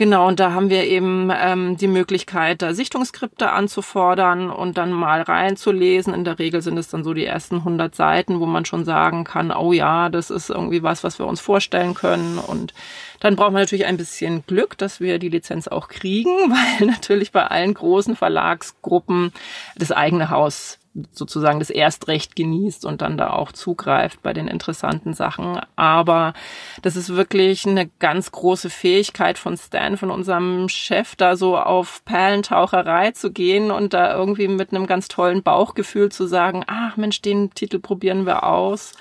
Genau, 0.00 0.28
und 0.28 0.40
da 0.40 0.52
haben 0.52 0.70
wir 0.70 0.84
eben 0.84 1.30
ähm, 1.30 1.76
die 1.76 1.86
Möglichkeit, 1.86 2.62
da 2.62 2.72
Sichtungsskripte 2.72 3.52
anzufordern 3.52 4.48
und 4.48 4.78
dann 4.78 4.92
mal 4.92 5.20
reinzulesen. 5.20 6.14
In 6.14 6.24
der 6.24 6.38
Regel 6.38 6.62
sind 6.62 6.78
es 6.78 6.88
dann 6.88 7.04
so 7.04 7.12
die 7.12 7.26
ersten 7.26 7.56
100 7.56 7.94
Seiten, 7.94 8.40
wo 8.40 8.46
man 8.46 8.64
schon 8.64 8.86
sagen 8.86 9.24
kann, 9.24 9.50
oh 9.52 9.74
ja, 9.74 10.08
das 10.08 10.30
ist 10.30 10.48
irgendwie 10.48 10.82
was, 10.82 11.04
was 11.04 11.18
wir 11.18 11.26
uns 11.26 11.42
vorstellen 11.42 11.92
können. 11.92 12.38
Und 12.38 12.72
dann 13.20 13.36
braucht 13.36 13.52
man 13.52 13.60
natürlich 13.60 13.84
ein 13.84 13.98
bisschen 13.98 14.42
Glück, 14.46 14.78
dass 14.78 15.00
wir 15.00 15.18
die 15.18 15.28
Lizenz 15.28 15.68
auch 15.68 15.88
kriegen, 15.88 16.30
weil 16.80 16.86
natürlich 16.86 17.30
bei 17.30 17.46
allen 17.46 17.74
großen 17.74 18.16
Verlagsgruppen 18.16 19.34
das 19.76 19.92
eigene 19.92 20.30
Haus 20.30 20.79
sozusagen 21.12 21.60
das 21.60 21.70
Erstrecht 21.70 22.34
genießt 22.34 22.84
und 22.84 23.00
dann 23.00 23.16
da 23.16 23.30
auch 23.30 23.52
zugreift 23.52 24.22
bei 24.22 24.32
den 24.32 24.48
interessanten 24.48 25.14
Sachen. 25.14 25.60
Aber 25.76 26.34
das 26.82 26.96
ist 26.96 27.14
wirklich 27.14 27.66
eine 27.66 27.88
ganz 28.00 28.32
große 28.32 28.70
Fähigkeit 28.70 29.38
von 29.38 29.56
Stan, 29.56 29.96
von 29.96 30.10
unserem 30.10 30.68
Chef, 30.68 31.14
da 31.14 31.36
so 31.36 31.56
auf 31.56 32.04
Perlentaucherei 32.04 33.12
zu 33.12 33.30
gehen 33.30 33.70
und 33.70 33.94
da 33.94 34.16
irgendwie 34.16 34.48
mit 34.48 34.72
einem 34.72 34.86
ganz 34.86 35.06
tollen 35.06 35.42
Bauchgefühl 35.42 36.10
zu 36.10 36.26
sagen, 36.26 36.64
ach 36.66 36.96
Mensch, 36.96 37.22
den 37.22 37.50
Titel 37.54 37.78
probieren 37.78 38.26
wir 38.26 38.44
aus. 38.44 38.94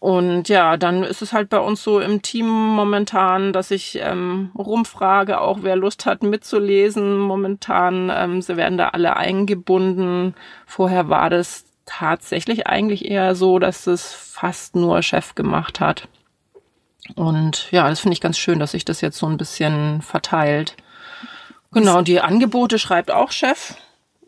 Und 0.00 0.48
ja, 0.48 0.78
dann 0.78 1.04
ist 1.04 1.20
es 1.20 1.34
halt 1.34 1.50
bei 1.50 1.58
uns 1.58 1.82
so 1.82 2.00
im 2.00 2.22
Team 2.22 2.48
momentan, 2.48 3.52
dass 3.52 3.70
ich 3.70 3.98
ähm, 4.00 4.50
rumfrage, 4.56 5.38
auch 5.38 5.58
wer 5.60 5.76
Lust 5.76 6.06
hat 6.06 6.22
mitzulesen. 6.22 7.18
Momentan, 7.18 8.10
ähm, 8.12 8.40
sie 8.40 8.56
werden 8.56 8.78
da 8.78 8.88
alle 8.88 9.16
eingebunden. 9.16 10.34
Vorher 10.66 11.10
war 11.10 11.28
das 11.28 11.66
tatsächlich 11.84 12.66
eigentlich 12.66 13.10
eher 13.10 13.34
so, 13.34 13.58
dass 13.58 13.86
es 13.86 14.14
fast 14.14 14.74
nur 14.74 15.02
Chef 15.02 15.34
gemacht 15.34 15.80
hat. 15.80 16.08
Und 17.14 17.70
ja, 17.70 17.86
das 17.86 18.00
finde 18.00 18.14
ich 18.14 18.22
ganz 18.22 18.38
schön, 18.38 18.58
dass 18.58 18.70
sich 18.70 18.86
das 18.86 19.02
jetzt 19.02 19.18
so 19.18 19.26
ein 19.26 19.36
bisschen 19.36 20.00
verteilt. 20.00 20.76
Genau, 21.72 22.00
die 22.00 22.20
Angebote 22.20 22.78
schreibt 22.78 23.10
auch 23.10 23.32
Chef. 23.32 23.74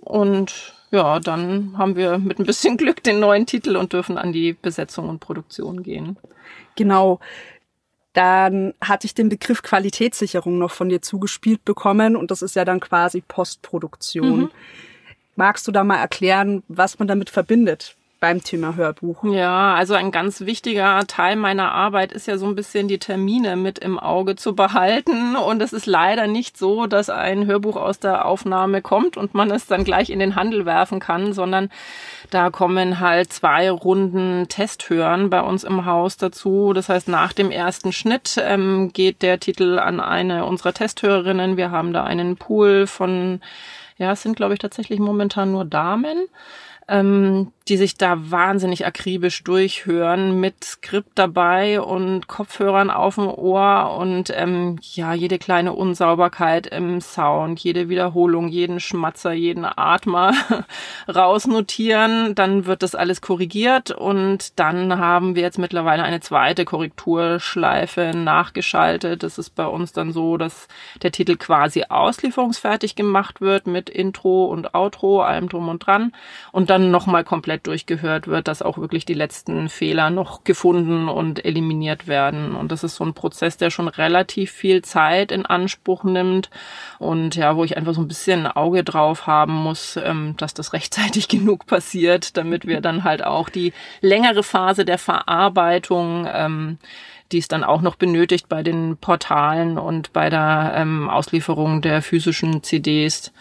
Und 0.01 0.75
ja, 0.93 1.21
dann 1.21 1.77
haben 1.79 1.97
wir 1.97 2.19
mit 2.19 2.39
ein 2.39 2.45
bisschen 2.45 2.77
Glück 2.77 3.03
den 3.03 3.19
neuen 3.19 3.47
Titel 3.47 3.77
und 3.77 3.95
dürfen 3.95 4.19
an 4.19 4.33
die 4.33 4.53
Besetzung 4.53 5.09
und 5.09 5.21
Produktion 5.21 5.83
gehen. 5.83 6.19
Genau. 6.77 7.19
Dann 8.13 8.75
hatte 8.79 9.07
ich 9.07 9.15
den 9.15 9.31
Begriff 9.31 9.63
Qualitätssicherung 9.63 10.59
noch 10.59 10.71
von 10.71 10.91
dir 10.91 11.01
zugespielt 11.01 11.65
bekommen 11.65 12.15
und 12.15 12.31
das 12.31 12.43
ist 12.43 12.55
ja 12.55 12.67
dann 12.67 12.79
quasi 12.79 13.23
Postproduktion. 13.23 14.41
Mhm. 14.41 14.51
Magst 15.35 15.67
du 15.67 15.73
da 15.73 15.83
mal 15.83 15.97
erklären, 15.97 16.63
was 16.69 16.99
man 16.99 17.09
damit 17.09 17.31
verbindet? 17.31 17.97
Beim 18.23 18.45
Thema 18.45 18.77
Hörbuch. 18.77 19.25
Ja, 19.25 19.75
also 19.75 19.95
ein 19.95 20.13
ganz 20.13 20.43
wichtiger 20.43 21.05
Teil 21.09 21.35
meiner 21.35 21.73
Arbeit 21.73 22.13
ist 22.13 22.29
ja 22.29 22.39
so 22.39 22.47
ein 22.47 22.55
bisschen 22.55 22.87
die 22.87 23.01
Termine 23.01 23.57
mit 23.57 23.81
im 23.81 23.99
Auge 23.99 24.37
zu 24.37 24.55
behalten. 24.55 25.35
Und 25.35 25.61
es 25.61 25.73
ist 25.73 25.87
leider 25.87 26.29
nicht 26.29 26.57
so, 26.57 26.87
dass 26.87 27.11
ein 27.11 27.47
Hörbuch 27.47 27.75
aus 27.75 27.99
der 27.99 28.25
Aufnahme 28.25 28.81
kommt 28.81 29.17
und 29.17 29.35
man 29.35 29.51
es 29.51 29.67
dann 29.67 29.83
gleich 29.83 30.09
in 30.09 30.21
den 30.21 30.37
Handel 30.37 30.65
werfen 30.67 31.01
kann, 31.01 31.33
sondern 31.33 31.69
da 32.31 32.51
kommen 32.51 33.01
halt 33.01 33.33
zwei 33.33 33.69
Runden 33.69 34.47
Testhören 34.49 35.29
bei 35.29 35.43
uns 35.43 35.65
im 35.65 35.85
Haus 35.85 36.17
dazu. 36.17 36.73
Das 36.75 36.89
heißt, 36.89 37.09
nach 37.09 37.33
dem 37.33 37.51
ersten 37.51 37.91
Schnitt 37.91 38.41
ähm, 38.41 38.93
geht 38.93 39.23
der 39.23 39.41
Titel 39.41 39.81
an 39.81 39.99
eine 39.99 40.45
unserer 40.45 40.73
Testhörerinnen. 40.73 41.57
Wir 41.57 41.73
haben 41.73 41.93
da 41.93 42.05
einen 42.05 42.37
Pool 42.37 42.87
von, 42.87 43.41
ja, 43.99 44.13
es 44.13 44.23
sind 44.23 44.37
glaube 44.37 44.55
ich 44.55 44.61
tatsächlich 44.61 45.01
momentan 45.01 45.51
nur 45.51 45.65
Damen 45.65 46.29
ähm, 46.89 47.53
die 47.69 47.77
sich 47.77 47.97
da 47.97 48.31
wahnsinnig 48.31 48.87
akribisch 48.87 49.45
durchhören 49.45 50.41
mit 50.41 50.65
Skript 50.65 51.13
dabei 51.15 51.81
und 51.81 52.27
Kopfhörern 52.27 52.91
auf 52.91 53.15
dem 53.15 53.29
Ohr 53.29 53.97
und 53.99 54.33
ähm, 54.35 54.79
ja, 54.81 55.15
jede 55.15 55.39
kleine 55.39 55.73
Unsauberkeit 55.73 56.67
im 56.67 57.01
Sound, 57.01 57.61
jede 57.61 57.89
Wiederholung, 57.89 58.49
jeden 58.49 58.81
Schmatzer, 58.81 59.33
jeden 59.33 59.65
Atmer 59.65 60.33
rausnotieren. 61.09 62.35
Dann 62.35 62.67
wird 62.67 62.83
das 62.83 62.97
alles 62.97 63.21
korrigiert 63.21 63.93
und 63.93 64.59
dann 64.59 64.99
haben 64.99 65.37
wir 65.37 65.43
jetzt 65.43 65.59
mittlerweile 65.59 66.03
eine 66.03 66.21
zweite 66.21 66.65
Korrekturschleife 66.65 68.11
nachgeschaltet. 68.15 69.23
Das 69.23 69.39
ist 69.39 69.51
bei 69.51 69.67
uns 69.67 69.93
dann 69.93 70.13
so, 70.13 70.37
dass 70.37 70.67
der 71.01 71.13
Titel 71.13 71.37
quasi 71.37 71.85
auslieferungsfertig 71.89 72.97
gemacht 72.97 73.41
wird 73.41 73.69
mit 73.69 73.89
Intro 73.89 74.47
und 74.47 74.75
Outro, 74.75 75.23
allem 75.23 75.49
drum 75.49 75.69
und 75.69 75.87
dran 75.87 76.13
und 76.51 76.71
dann 76.71 76.82
nochmal 76.91 77.25
komplett 77.25 77.67
durchgehört 77.67 78.27
wird, 78.27 78.49
dass 78.49 78.63
auch 78.63 78.79
wirklich 78.79 79.05
die 79.05 79.15
letzten 79.15 79.69
Fehler 79.69 80.11
noch 80.11 80.45
gefunden 80.45 81.09
und 81.09 81.45
eliminiert 81.45 82.09
werden. 82.09 82.55
Und 82.57 82.73
das 82.73 82.85
ist 82.85 82.97
so 82.97 83.05
ein 83.05 83.15
Prozess, 83.15 83.57
der 83.57 83.71
schon 83.71 83.89
relativ 83.89 84.51
viel 84.51 84.83
Zeit 84.83 85.33
in 85.33 85.47
Anspruch 85.47 86.05
nimmt 86.05 86.51
und 86.99 87.37
ja, 87.37 87.57
wo 87.57 87.65
ich 87.65 87.77
einfach 87.77 87.95
so 87.95 88.01
ein 88.01 88.09
bisschen 88.09 88.47
ein 88.47 88.53
Auge 88.53 88.85
drauf 88.85 89.27
haben 89.27 89.55
muss, 89.55 89.97
ähm, 89.97 90.35
dass 90.37 90.55
das 90.55 90.73
rechtzeitig 90.73 91.29
genug 91.29 91.67
passiert, 91.67 92.37
damit 92.37 92.67
wir 92.67 92.81
dann 92.81 93.05
halt 93.05 93.25
auch 93.25 93.49
die 93.49 93.73
längere 94.01 94.43
Phase 94.43 94.85
der 94.85 94.99
Verarbeitung 94.99 96.27
ähm, 96.33 96.79
die 97.33 97.39
es 97.39 97.49
dann 97.49 97.65
auch 97.65 97.81
noch 97.81 97.97
benötigt 97.97 98.49
bei 98.49 98.63
den 98.63 98.97
Portalen 98.97 99.79
und 99.79 100.13
bei 100.13 100.31
der 100.31 100.75
ähm, 100.77 101.09
Auslieferung 101.09 101.81
der 101.81 102.03
physischen 102.03 102.63
CDs, 102.63 103.33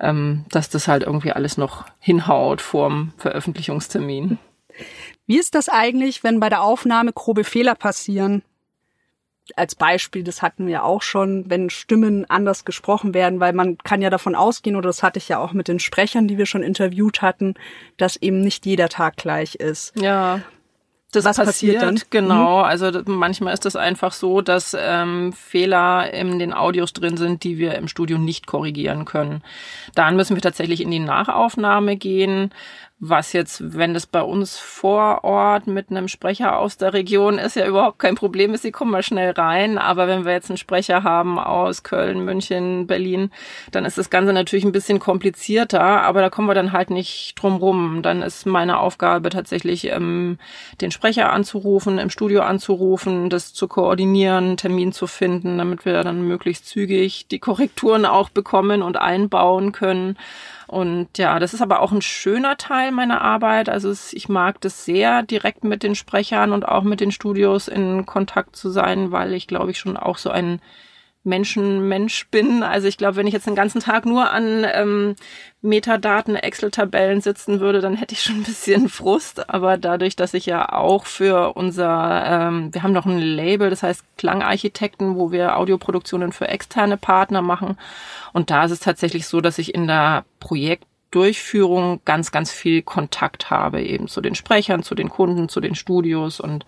ähm, 0.00 0.44
dass 0.50 0.68
das 0.68 0.88
halt 0.88 1.02
irgendwie 1.02 1.32
alles 1.32 1.56
noch 1.56 1.86
hinhaut 1.98 2.60
vorm 2.60 3.12
Veröffentlichungstermin. 3.16 4.38
Wie 5.26 5.38
ist 5.38 5.54
das 5.54 5.68
eigentlich, 5.68 6.24
wenn 6.24 6.40
bei 6.40 6.48
der 6.48 6.62
Aufnahme 6.62 7.12
grobe 7.12 7.44
Fehler 7.44 7.74
passieren? 7.74 8.42
Als 9.56 9.74
Beispiel, 9.74 10.24
das 10.24 10.40
hatten 10.40 10.66
wir 10.66 10.84
auch 10.84 11.02
schon, 11.02 11.50
wenn 11.50 11.68
Stimmen 11.68 12.28
anders 12.30 12.64
gesprochen 12.64 13.12
werden, 13.12 13.40
weil 13.40 13.52
man 13.52 13.76
kann 13.78 14.00
ja 14.00 14.08
davon 14.08 14.34
ausgehen, 14.34 14.74
oder 14.74 14.88
das 14.88 15.02
hatte 15.02 15.18
ich 15.18 15.28
ja 15.28 15.38
auch 15.38 15.52
mit 15.52 15.68
den 15.68 15.80
Sprechern, 15.80 16.26
die 16.28 16.38
wir 16.38 16.46
schon 16.46 16.62
interviewt 16.62 17.20
hatten, 17.20 17.54
dass 17.98 18.16
eben 18.16 18.40
nicht 18.40 18.64
jeder 18.64 18.88
Tag 18.88 19.16
gleich 19.16 19.56
ist. 19.56 19.92
Ja 20.00 20.40
das 21.16 21.24
was 21.24 21.36
passiert, 21.36 21.80
passiert 21.80 21.82
dann? 21.82 22.00
Genau, 22.10 22.58
mhm. 22.58 22.64
also 22.64 22.90
manchmal 23.06 23.54
ist 23.54 23.64
das 23.64 23.76
einfach 23.76 24.12
so, 24.12 24.40
dass 24.40 24.76
ähm, 24.78 25.32
Fehler 25.32 26.12
in 26.12 26.38
den 26.38 26.52
Audios 26.52 26.92
drin 26.92 27.16
sind, 27.16 27.44
die 27.44 27.58
wir 27.58 27.74
im 27.74 27.88
Studio 27.88 28.18
nicht 28.18 28.46
korrigieren 28.46 29.04
können. 29.04 29.42
Dann 29.94 30.16
müssen 30.16 30.36
wir 30.36 30.42
tatsächlich 30.42 30.80
in 30.80 30.90
die 30.90 30.98
Nachaufnahme 30.98 31.96
gehen 31.96 32.50
was 33.08 33.32
jetzt, 33.32 33.76
wenn 33.76 33.92
das 33.92 34.06
bei 34.06 34.22
uns 34.22 34.58
vor 34.58 35.24
Ort 35.24 35.66
mit 35.66 35.90
einem 35.90 36.08
Sprecher 36.08 36.58
aus 36.58 36.78
der 36.78 36.92
Region 36.94 37.38
ist, 37.38 37.56
ja 37.56 37.66
überhaupt 37.66 37.98
kein 37.98 38.14
Problem 38.14 38.54
ist, 38.54 38.62
sie 38.62 38.72
kommen 38.72 38.90
mal 38.90 39.02
schnell 39.02 39.32
rein. 39.32 39.78
Aber 39.78 40.08
wenn 40.08 40.24
wir 40.24 40.32
jetzt 40.32 40.50
einen 40.50 40.56
Sprecher 40.56 41.02
haben 41.02 41.38
aus 41.38 41.82
Köln, 41.82 42.24
München, 42.24 42.86
Berlin, 42.86 43.30
dann 43.72 43.84
ist 43.84 43.98
das 43.98 44.10
Ganze 44.10 44.32
natürlich 44.32 44.64
ein 44.64 44.72
bisschen 44.72 44.98
komplizierter, 44.98 45.80
aber 45.80 46.20
da 46.20 46.30
kommen 46.30 46.48
wir 46.48 46.54
dann 46.54 46.72
halt 46.72 46.90
nicht 46.90 47.34
drum 47.36 47.56
rum. 47.56 48.00
Dann 48.02 48.22
ist 48.22 48.46
meine 48.46 48.78
Aufgabe 48.78 49.28
tatsächlich, 49.28 49.90
ähm, 49.90 50.38
den 50.80 50.90
Sprecher 50.90 51.32
anzurufen, 51.32 51.98
im 51.98 52.10
Studio 52.10 52.42
anzurufen, 52.42 53.28
das 53.28 53.52
zu 53.52 53.68
koordinieren, 53.68 54.56
Termin 54.56 54.92
zu 54.92 55.06
finden, 55.06 55.58
damit 55.58 55.84
wir 55.84 56.02
dann 56.02 56.26
möglichst 56.26 56.66
zügig 56.66 57.26
die 57.28 57.38
Korrekturen 57.38 58.06
auch 58.06 58.30
bekommen 58.30 58.82
und 58.82 58.96
einbauen 58.96 59.72
können. 59.72 60.16
Und 60.66 61.18
ja, 61.18 61.38
das 61.38 61.54
ist 61.54 61.62
aber 61.62 61.80
auch 61.80 61.92
ein 61.92 62.02
schöner 62.02 62.56
Teil 62.56 62.92
meiner 62.92 63.20
Arbeit. 63.20 63.68
Also 63.68 63.90
es, 63.90 64.12
ich 64.12 64.28
mag 64.28 64.60
das 64.60 64.84
sehr, 64.84 65.22
direkt 65.22 65.64
mit 65.64 65.82
den 65.82 65.94
Sprechern 65.94 66.52
und 66.52 66.66
auch 66.66 66.82
mit 66.82 67.00
den 67.00 67.12
Studios 67.12 67.68
in 67.68 68.06
Kontakt 68.06 68.56
zu 68.56 68.70
sein, 68.70 69.12
weil 69.12 69.34
ich 69.34 69.46
glaube 69.46 69.70
ich 69.70 69.78
schon 69.78 69.96
auch 69.96 70.18
so 70.18 70.30
ein 70.30 70.60
Menschen-Mensch 71.24 72.28
bin. 72.28 72.62
Also 72.62 72.86
ich 72.86 72.98
glaube, 72.98 73.16
wenn 73.16 73.26
ich 73.26 73.32
jetzt 73.32 73.46
den 73.46 73.54
ganzen 73.54 73.80
Tag 73.80 74.06
nur 74.06 74.30
an 74.30 74.64
ähm, 74.72 75.16
Metadaten, 75.62 76.36
Excel-Tabellen 76.36 77.22
sitzen 77.22 77.60
würde, 77.60 77.80
dann 77.80 77.96
hätte 77.96 78.14
ich 78.14 78.22
schon 78.22 78.36
ein 78.36 78.42
bisschen 78.42 78.88
Frust. 78.90 79.48
Aber 79.50 79.78
dadurch, 79.78 80.16
dass 80.16 80.34
ich 80.34 80.46
ja 80.46 80.70
auch 80.70 81.06
für 81.06 81.56
unser, 81.56 82.24
ähm, 82.26 82.72
wir 82.72 82.82
haben 82.82 82.92
noch 82.92 83.06
ein 83.06 83.18
Label, 83.18 83.70
das 83.70 83.82
heißt 83.82 84.04
Klangarchitekten, 84.18 85.16
wo 85.16 85.32
wir 85.32 85.56
Audioproduktionen 85.56 86.32
für 86.32 86.48
externe 86.48 86.96
Partner 86.96 87.42
machen. 87.42 87.78
Und 88.32 88.50
da 88.50 88.64
ist 88.64 88.72
es 88.72 88.80
tatsächlich 88.80 89.26
so, 89.26 89.40
dass 89.40 89.58
ich 89.58 89.74
in 89.74 89.86
der 89.86 90.24
Projekt 90.40 90.84
Durchführung 91.14 92.00
ganz, 92.04 92.32
ganz 92.32 92.50
viel 92.50 92.82
Kontakt 92.82 93.50
habe, 93.50 93.82
eben 93.82 94.08
zu 94.08 94.20
den 94.20 94.34
Sprechern, 94.34 94.82
zu 94.82 94.94
den 94.94 95.08
Kunden, 95.08 95.48
zu 95.48 95.60
den 95.60 95.74
Studios 95.74 96.40
und 96.40 96.66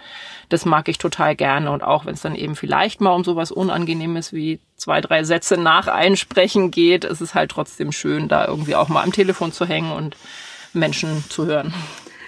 das 0.49 0.65
mag 0.65 0.89
ich 0.89 0.99
total 0.99 1.35
gerne 1.35 1.73
und 1.73 1.83
auch 1.83 2.07
wenn 2.07 2.15
es 2.15 2.23
dann 2.23 2.37
eben 2.37 2.55
vielleicht 2.55 3.01
mal 3.01 3.11
um 3.11 3.25
sowas 3.25 3.51
Unangenehmes 3.51 4.33
wie 4.33 4.61
zwei, 4.77 5.01
drei 5.01 5.25
Sätze 5.25 5.57
nach 5.57 5.89
Einsprechen 5.89 6.71
geht, 6.71 7.05
ist 7.05 7.21
es 7.21 7.35
halt 7.35 7.51
trotzdem 7.51 7.91
schön, 7.91 8.29
da 8.29 8.47
irgendwie 8.47 8.77
auch 8.77 8.89
mal 8.89 9.03
am 9.03 9.13
Telefon 9.13 9.51
zu 9.51 9.67
hängen 9.67 9.91
und 9.91 10.17
Menschen 10.73 11.25
zu 11.29 11.47
hören. 11.47 11.75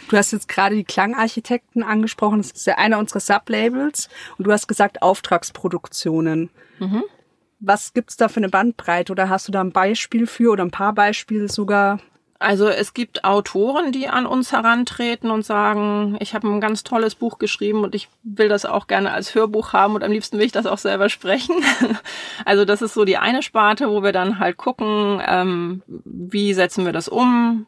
Du 0.08 0.16
hast 0.16 0.32
jetzt 0.32 0.48
gerade 0.48 0.74
die 0.74 0.84
Klangarchitekten 0.84 1.82
angesprochen. 1.82 2.38
Das 2.38 2.50
ist 2.50 2.66
ja 2.66 2.78
einer 2.78 2.98
unserer 2.98 3.20
Sublabels. 3.20 4.08
Und 4.38 4.46
du 4.46 4.52
hast 4.52 4.66
gesagt 4.66 5.02
Auftragsproduktionen. 5.02 6.48
Mhm. 6.78 7.04
Was 7.60 7.92
gibt's 7.92 8.16
da 8.16 8.28
für 8.28 8.38
eine 8.38 8.48
Bandbreite? 8.48 9.12
Oder 9.12 9.28
hast 9.28 9.48
du 9.48 9.52
da 9.52 9.60
ein 9.60 9.72
Beispiel 9.72 10.26
für 10.26 10.52
oder 10.52 10.64
ein 10.64 10.70
paar 10.70 10.92
Beispiele 10.92 11.48
sogar? 11.48 11.98
Also 12.40 12.68
es 12.68 12.94
gibt 12.94 13.24
Autoren, 13.24 13.90
die 13.90 14.06
an 14.06 14.24
uns 14.24 14.52
herantreten 14.52 15.30
und 15.32 15.44
sagen, 15.44 16.16
ich 16.20 16.34
habe 16.34 16.46
ein 16.48 16.60
ganz 16.60 16.84
tolles 16.84 17.16
Buch 17.16 17.38
geschrieben 17.38 17.82
und 17.82 17.96
ich 17.96 18.08
will 18.22 18.48
das 18.48 18.64
auch 18.64 18.86
gerne 18.86 19.10
als 19.10 19.34
Hörbuch 19.34 19.72
haben 19.72 19.96
und 19.96 20.04
am 20.04 20.12
liebsten 20.12 20.38
will 20.38 20.46
ich 20.46 20.52
das 20.52 20.66
auch 20.66 20.78
selber 20.78 21.08
sprechen. 21.08 21.56
Also 22.44 22.64
das 22.64 22.82
ist 22.82 22.94
so 22.94 23.04
die 23.04 23.16
eine 23.16 23.42
Sparte, 23.42 23.90
wo 23.90 24.02
wir 24.02 24.12
dann 24.12 24.38
halt 24.38 24.56
gucken, 24.56 25.20
ähm, 25.26 25.82
wie 25.86 26.54
setzen 26.54 26.84
wir 26.84 26.92
das 26.92 27.08
um, 27.08 27.66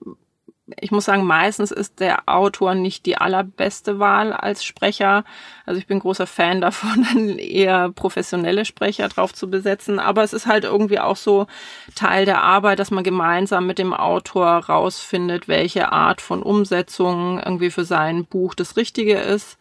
ich 0.80 0.90
muss 0.90 1.04
sagen, 1.04 1.24
meistens 1.24 1.70
ist 1.70 2.00
der 2.00 2.28
Autor 2.28 2.74
nicht 2.74 3.06
die 3.06 3.16
allerbeste 3.16 3.98
Wahl 3.98 4.32
als 4.32 4.64
Sprecher. 4.64 5.24
Also 5.66 5.78
ich 5.78 5.86
bin 5.86 6.00
großer 6.00 6.26
Fan 6.26 6.60
davon, 6.60 7.04
eher 7.38 7.90
professionelle 7.90 8.64
Sprecher 8.64 9.08
drauf 9.08 9.32
zu 9.32 9.48
besetzen. 9.48 9.98
Aber 9.98 10.22
es 10.22 10.32
ist 10.32 10.46
halt 10.46 10.64
irgendwie 10.64 10.98
auch 10.98 11.16
so 11.16 11.46
Teil 11.94 12.24
der 12.24 12.42
Arbeit, 12.42 12.78
dass 12.78 12.90
man 12.90 13.04
gemeinsam 13.04 13.66
mit 13.66 13.78
dem 13.78 13.94
Autor 13.94 14.48
rausfindet, 14.48 15.48
welche 15.48 15.92
Art 15.92 16.20
von 16.20 16.42
Umsetzung 16.42 17.38
irgendwie 17.38 17.70
für 17.70 17.84
sein 17.84 18.24
Buch 18.24 18.54
das 18.54 18.76
Richtige 18.76 19.18
ist. 19.18 19.58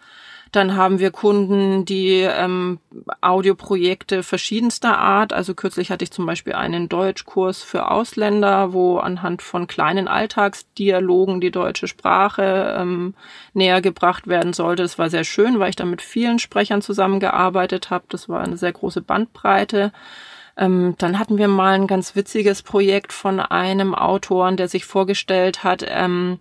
Dann 0.52 0.76
haben 0.76 1.00
wir 1.00 1.12
Kunden, 1.12 1.86
die 1.86 2.22
ähm, 2.22 2.80
Audioprojekte 3.22 4.24
verschiedenster 4.24 4.98
Art. 4.98 5.32
Also 5.32 5.54
kürzlich 5.54 5.92
hatte 5.92 6.04
ich 6.04 6.12
zum 6.12 6.26
Beispiel 6.26 6.54
einen 6.54 6.90
Deutschkurs 6.90 7.62
für 7.62 7.92
Ausländer, 7.92 8.74
wo 8.74 8.98
anhand 8.98 9.42
von 9.44 9.68
kleinen 9.68 10.08
Alltagsdialogen 10.08 11.40
die 11.40 11.52
deutsche 11.52 11.88
Sprache 11.88 12.76
ähm, 12.78 13.14
näher 13.54 13.82
gebracht 13.82 14.28
werden 14.28 14.54
sollte. 14.54 14.82
Das 14.82 14.98
war 14.98 15.10
sehr 15.10 15.24
schön, 15.24 15.60
weil 15.60 15.70
ich 15.70 15.76
da 15.76 15.86
mit 15.86 16.02
vielen 16.02 16.40
Sprechern 16.40 16.82
zusammengearbeitet 16.82 17.92
habe. 17.92 18.06
Das 18.10 18.28
war 18.28 18.42
eine 18.42 18.58
sehr 18.58 18.72
große 18.72 19.02
Bandbreite. 19.02 19.92
Ähm, 20.58 20.96
dann 20.98 21.20
hatten 21.20 21.38
wir 21.38 21.48
mal 21.48 21.74
ein 21.74 21.88
ganz 21.88 22.16
witziges 22.16 22.64
Projekt 22.64 23.14
von 23.14 23.40
einem 23.40 23.96
Autoren, 23.96 24.58
der 24.58 24.68
sich 24.68 24.86
vorgestellt 24.86 25.64
hat, 25.64 25.86
ähm, 25.88 26.40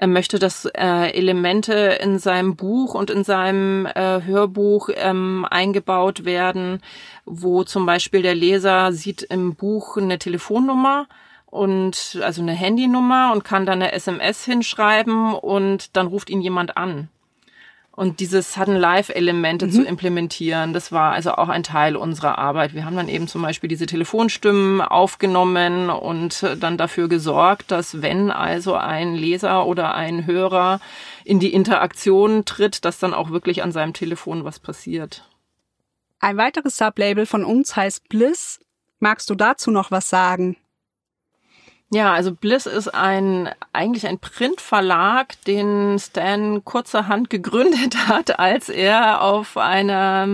er 0.00 0.06
möchte, 0.06 0.38
dass 0.38 0.64
äh, 0.64 1.10
Elemente 1.10 1.74
in 1.74 2.18
seinem 2.18 2.56
Buch 2.56 2.94
und 2.94 3.10
in 3.10 3.22
seinem 3.22 3.84
äh, 3.84 4.22
Hörbuch 4.22 4.88
ähm, 4.94 5.46
eingebaut 5.50 6.24
werden, 6.24 6.80
wo 7.26 7.64
zum 7.64 7.84
Beispiel 7.84 8.22
der 8.22 8.34
Leser 8.34 8.92
sieht 8.92 9.20
im 9.20 9.56
Buch 9.56 9.98
eine 9.98 10.18
Telefonnummer 10.18 11.06
und 11.44 12.18
also 12.22 12.40
eine 12.40 12.54
Handynummer 12.54 13.30
und 13.34 13.44
kann 13.44 13.66
dann 13.66 13.82
eine 13.82 13.92
SMS 13.92 14.42
hinschreiben 14.42 15.34
und 15.34 15.94
dann 15.98 16.06
ruft 16.06 16.30
ihn 16.30 16.40
jemand 16.40 16.78
an 16.78 17.10
und 18.00 18.20
dieses 18.20 18.54
Sudden 18.54 18.76
Live-Elemente 18.76 19.66
mhm. 19.66 19.72
zu 19.72 19.84
implementieren, 19.84 20.72
das 20.72 20.90
war 20.90 21.12
also 21.12 21.32
auch 21.32 21.50
ein 21.50 21.62
Teil 21.62 21.96
unserer 21.96 22.38
Arbeit. 22.38 22.72
Wir 22.72 22.86
haben 22.86 22.96
dann 22.96 23.10
eben 23.10 23.28
zum 23.28 23.42
Beispiel 23.42 23.68
diese 23.68 23.84
Telefonstimmen 23.84 24.80
aufgenommen 24.80 25.90
und 25.90 26.42
dann 26.60 26.78
dafür 26.78 27.08
gesorgt, 27.08 27.70
dass 27.70 28.00
wenn 28.00 28.30
also 28.30 28.74
ein 28.74 29.16
Leser 29.16 29.66
oder 29.66 29.94
ein 29.94 30.24
Hörer 30.24 30.80
in 31.26 31.40
die 31.40 31.52
Interaktion 31.52 32.46
tritt, 32.46 32.86
dass 32.86 32.98
dann 33.00 33.12
auch 33.12 33.32
wirklich 33.32 33.62
an 33.62 33.70
seinem 33.70 33.92
Telefon 33.92 34.46
was 34.46 34.60
passiert. 34.60 35.28
Ein 36.20 36.38
weiteres 36.38 36.78
Sublabel 36.78 37.26
von 37.26 37.44
uns 37.44 37.76
heißt 37.76 38.08
Bliss. 38.08 38.60
Magst 38.98 39.28
du 39.28 39.34
dazu 39.34 39.70
noch 39.70 39.90
was 39.90 40.08
sagen? 40.08 40.56
Ja, 41.92 42.12
also 42.12 42.32
Bliss 42.32 42.66
ist 42.66 42.86
ein 42.94 43.50
eigentlich 43.72 44.06
ein 44.06 44.20
Printverlag, 44.20 45.34
den 45.44 45.98
Stan 45.98 46.64
kurzerhand 46.64 47.30
gegründet 47.30 47.96
hat, 48.06 48.38
als 48.38 48.68
er 48.68 49.22
auf 49.22 49.56
einer 49.56 50.28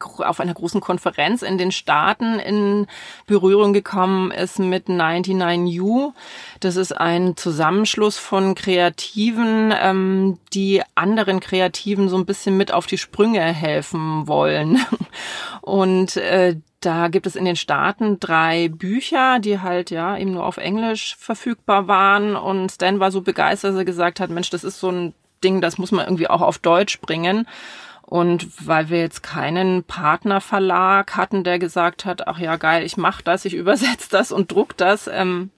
auf 0.00 0.40
einer 0.40 0.54
großen 0.54 0.80
Konferenz 0.80 1.42
in 1.42 1.58
den 1.58 1.70
Staaten 1.70 2.40
in 2.40 2.88
Berührung 3.28 3.72
gekommen 3.72 4.32
ist 4.32 4.58
mit 4.58 4.88
99U. 4.88 6.12
Das 6.58 6.74
ist 6.74 6.90
ein 6.90 7.36
Zusammenschluss 7.36 8.18
von 8.18 8.56
Kreativen, 8.56 9.72
ähm, 9.80 10.40
die 10.52 10.82
anderen 10.96 11.38
Kreativen 11.38 12.08
so 12.08 12.16
ein 12.16 12.26
bisschen 12.26 12.56
mit 12.56 12.72
auf 12.72 12.88
die 12.88 12.98
Sprünge 12.98 13.42
helfen 13.42 14.26
wollen. 14.26 14.84
Und 15.60 16.16
äh, 16.16 16.56
da 16.80 17.08
gibt 17.08 17.26
es 17.26 17.36
in 17.36 17.44
den 17.44 17.56
Staaten 17.56 18.20
drei 18.20 18.68
Bücher, 18.68 19.38
die 19.38 19.60
halt 19.60 19.90
ja 19.90 20.16
eben 20.16 20.32
nur 20.32 20.44
auf 20.44 20.56
Englisch 20.58 21.16
verfügbar 21.18 21.88
waren. 21.88 22.36
Und 22.36 22.70
Stan 22.70 23.00
war 23.00 23.10
so 23.10 23.22
begeistert, 23.22 23.72
dass 23.72 23.78
er 23.78 23.84
gesagt 23.84 24.20
hat, 24.20 24.30
Mensch, 24.30 24.50
das 24.50 24.64
ist 24.64 24.78
so 24.78 24.90
ein 24.90 25.14
Ding, 25.42 25.60
das 25.60 25.78
muss 25.78 25.92
man 25.92 26.06
irgendwie 26.06 26.28
auch 26.28 26.42
auf 26.42 26.58
Deutsch 26.58 27.00
bringen. 27.00 27.46
Und 28.02 28.46
weil 28.64 28.88
wir 28.88 29.00
jetzt 29.00 29.22
keinen 29.22 29.82
Partnerverlag 29.82 31.16
hatten, 31.16 31.42
der 31.42 31.58
gesagt 31.58 32.04
hat, 32.04 32.28
ach 32.28 32.38
ja, 32.38 32.56
geil, 32.56 32.84
ich 32.84 32.96
mach 32.96 33.20
das, 33.20 33.44
ich 33.44 33.54
übersetze 33.54 34.08
das 34.10 34.30
und 34.30 34.52
druck 34.52 34.76
das, 34.76 35.10
ähm, 35.12 35.50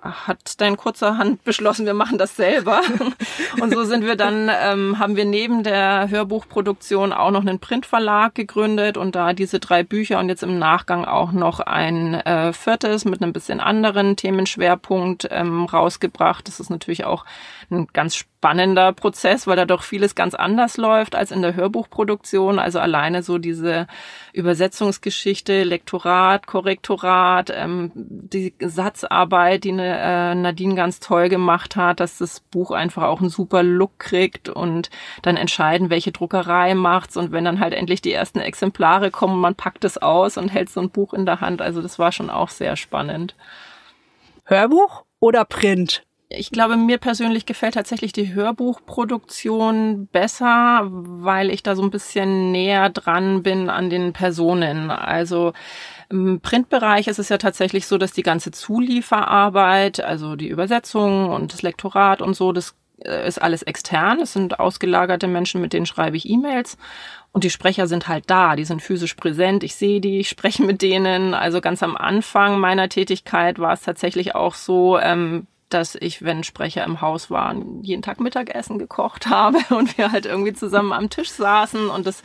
hat 0.00 0.60
dein 0.60 0.76
kurzerhand 0.76 1.44
beschlossen, 1.44 1.86
wir 1.86 1.94
machen 1.94 2.18
das 2.18 2.36
selber. 2.36 2.80
Und 3.60 3.72
so 3.72 3.84
sind 3.84 4.04
wir 4.04 4.16
dann, 4.16 4.50
ähm, 4.50 4.98
haben 4.98 5.16
wir 5.16 5.24
neben 5.24 5.62
der 5.62 6.08
Hörbuchproduktion 6.10 7.12
auch 7.12 7.30
noch 7.30 7.42
einen 7.42 7.58
Printverlag 7.58 8.34
gegründet 8.34 8.96
und 8.96 9.14
da 9.14 9.32
diese 9.32 9.60
drei 9.60 9.82
Bücher 9.82 10.18
und 10.18 10.28
jetzt 10.28 10.42
im 10.42 10.58
Nachgang 10.58 11.04
auch 11.04 11.32
noch 11.32 11.60
ein 11.60 12.14
äh, 12.14 12.52
viertes 12.52 13.04
mit 13.04 13.22
einem 13.22 13.32
bisschen 13.32 13.60
anderen 13.60 14.16
Themenschwerpunkt 14.16 15.28
ähm, 15.30 15.64
rausgebracht. 15.64 16.48
Das 16.48 16.60
ist 16.60 16.70
natürlich 16.70 17.04
auch 17.04 17.24
ein 17.70 17.86
ganz 17.92 18.14
spannender 18.44 18.92
Prozess, 18.92 19.46
weil 19.46 19.56
da 19.56 19.64
doch 19.64 19.82
vieles 19.82 20.14
ganz 20.14 20.34
anders 20.34 20.76
läuft 20.76 21.14
als 21.14 21.30
in 21.30 21.40
der 21.40 21.54
Hörbuchproduktion. 21.54 22.58
Also 22.58 22.78
alleine 22.78 23.22
so 23.22 23.38
diese 23.38 23.86
Übersetzungsgeschichte, 24.34 25.62
Lektorat, 25.62 26.46
Korrektorat, 26.46 27.50
ähm, 27.56 27.90
die 27.94 28.52
Satzarbeit, 28.60 29.64
die 29.64 29.72
eine, 29.72 29.98
äh, 29.98 30.34
Nadine 30.34 30.74
ganz 30.74 31.00
toll 31.00 31.30
gemacht 31.30 31.74
hat, 31.76 32.00
dass 32.00 32.18
das 32.18 32.40
Buch 32.40 32.70
einfach 32.70 33.04
auch 33.04 33.20
einen 33.20 33.30
super 33.30 33.62
Look 33.62 33.98
kriegt 33.98 34.50
und 34.50 34.90
dann 35.22 35.38
entscheiden, 35.38 35.88
welche 35.88 36.12
Druckerei 36.12 36.74
macht's 36.74 37.16
und 37.16 37.32
wenn 37.32 37.46
dann 37.46 37.60
halt 37.60 37.72
endlich 37.72 38.02
die 38.02 38.12
ersten 38.12 38.40
Exemplare 38.40 39.10
kommen, 39.10 39.40
man 39.40 39.54
packt 39.54 39.86
es 39.86 39.96
aus 39.96 40.36
und 40.36 40.50
hält 40.50 40.68
so 40.68 40.82
ein 40.82 40.90
Buch 40.90 41.14
in 41.14 41.24
der 41.24 41.40
Hand. 41.40 41.62
Also 41.62 41.80
das 41.80 41.98
war 41.98 42.12
schon 42.12 42.28
auch 42.28 42.50
sehr 42.50 42.76
spannend. 42.76 43.36
Hörbuch 44.44 45.04
oder 45.18 45.46
Print? 45.46 46.04
Ich 46.28 46.50
glaube, 46.50 46.76
mir 46.76 46.98
persönlich 46.98 47.46
gefällt 47.46 47.74
tatsächlich 47.74 48.12
die 48.12 48.34
Hörbuchproduktion 48.34 50.06
besser, 50.06 50.82
weil 50.90 51.50
ich 51.50 51.62
da 51.62 51.76
so 51.76 51.82
ein 51.82 51.90
bisschen 51.90 52.50
näher 52.50 52.88
dran 52.90 53.42
bin 53.42 53.68
an 53.68 53.90
den 53.90 54.12
Personen. 54.12 54.90
Also 54.90 55.52
im 56.08 56.40
Printbereich 56.40 57.08
ist 57.08 57.18
es 57.18 57.28
ja 57.28 57.38
tatsächlich 57.38 57.86
so, 57.86 57.98
dass 57.98 58.12
die 58.12 58.22
ganze 58.22 58.50
Zulieferarbeit, 58.50 60.00
also 60.00 60.34
die 60.34 60.48
Übersetzung 60.48 61.30
und 61.30 61.52
das 61.52 61.62
Lektorat 61.62 62.22
und 62.22 62.34
so, 62.34 62.52
das 62.52 62.74
äh, 63.04 63.26
ist 63.28 63.40
alles 63.40 63.62
extern. 63.62 64.20
Es 64.20 64.32
sind 64.32 64.58
ausgelagerte 64.58 65.26
Menschen, 65.26 65.60
mit 65.60 65.72
denen 65.72 65.86
schreibe 65.86 66.16
ich 66.16 66.28
E-Mails. 66.28 66.78
Und 67.32 67.44
die 67.44 67.50
Sprecher 67.50 67.86
sind 67.86 68.08
halt 68.08 68.30
da, 68.30 68.56
die 68.56 68.64
sind 68.64 68.80
physisch 68.80 69.14
präsent. 69.14 69.64
Ich 69.64 69.74
sehe 69.74 70.00
die, 70.00 70.20
ich 70.20 70.28
spreche 70.28 70.62
mit 70.62 70.82
denen. 70.82 71.34
Also 71.34 71.60
ganz 71.60 71.82
am 71.82 71.96
Anfang 71.96 72.60
meiner 72.60 72.88
Tätigkeit 72.88 73.58
war 73.58 73.72
es 73.72 73.82
tatsächlich 73.82 74.34
auch 74.34 74.54
so, 74.54 74.98
ähm, 74.98 75.46
dass 75.68 75.94
ich, 75.94 76.22
wenn 76.22 76.44
Sprecher 76.44 76.84
im 76.84 77.00
Haus 77.00 77.30
waren, 77.30 77.82
jeden 77.82 78.02
Tag 78.02 78.20
Mittagessen 78.20 78.78
gekocht 78.78 79.26
habe 79.30 79.58
und 79.70 79.96
wir 79.98 80.12
halt 80.12 80.26
irgendwie 80.26 80.52
zusammen 80.52 80.92
am 80.92 81.10
Tisch 81.10 81.30
saßen 81.30 81.88
und 81.88 82.06
das 82.06 82.22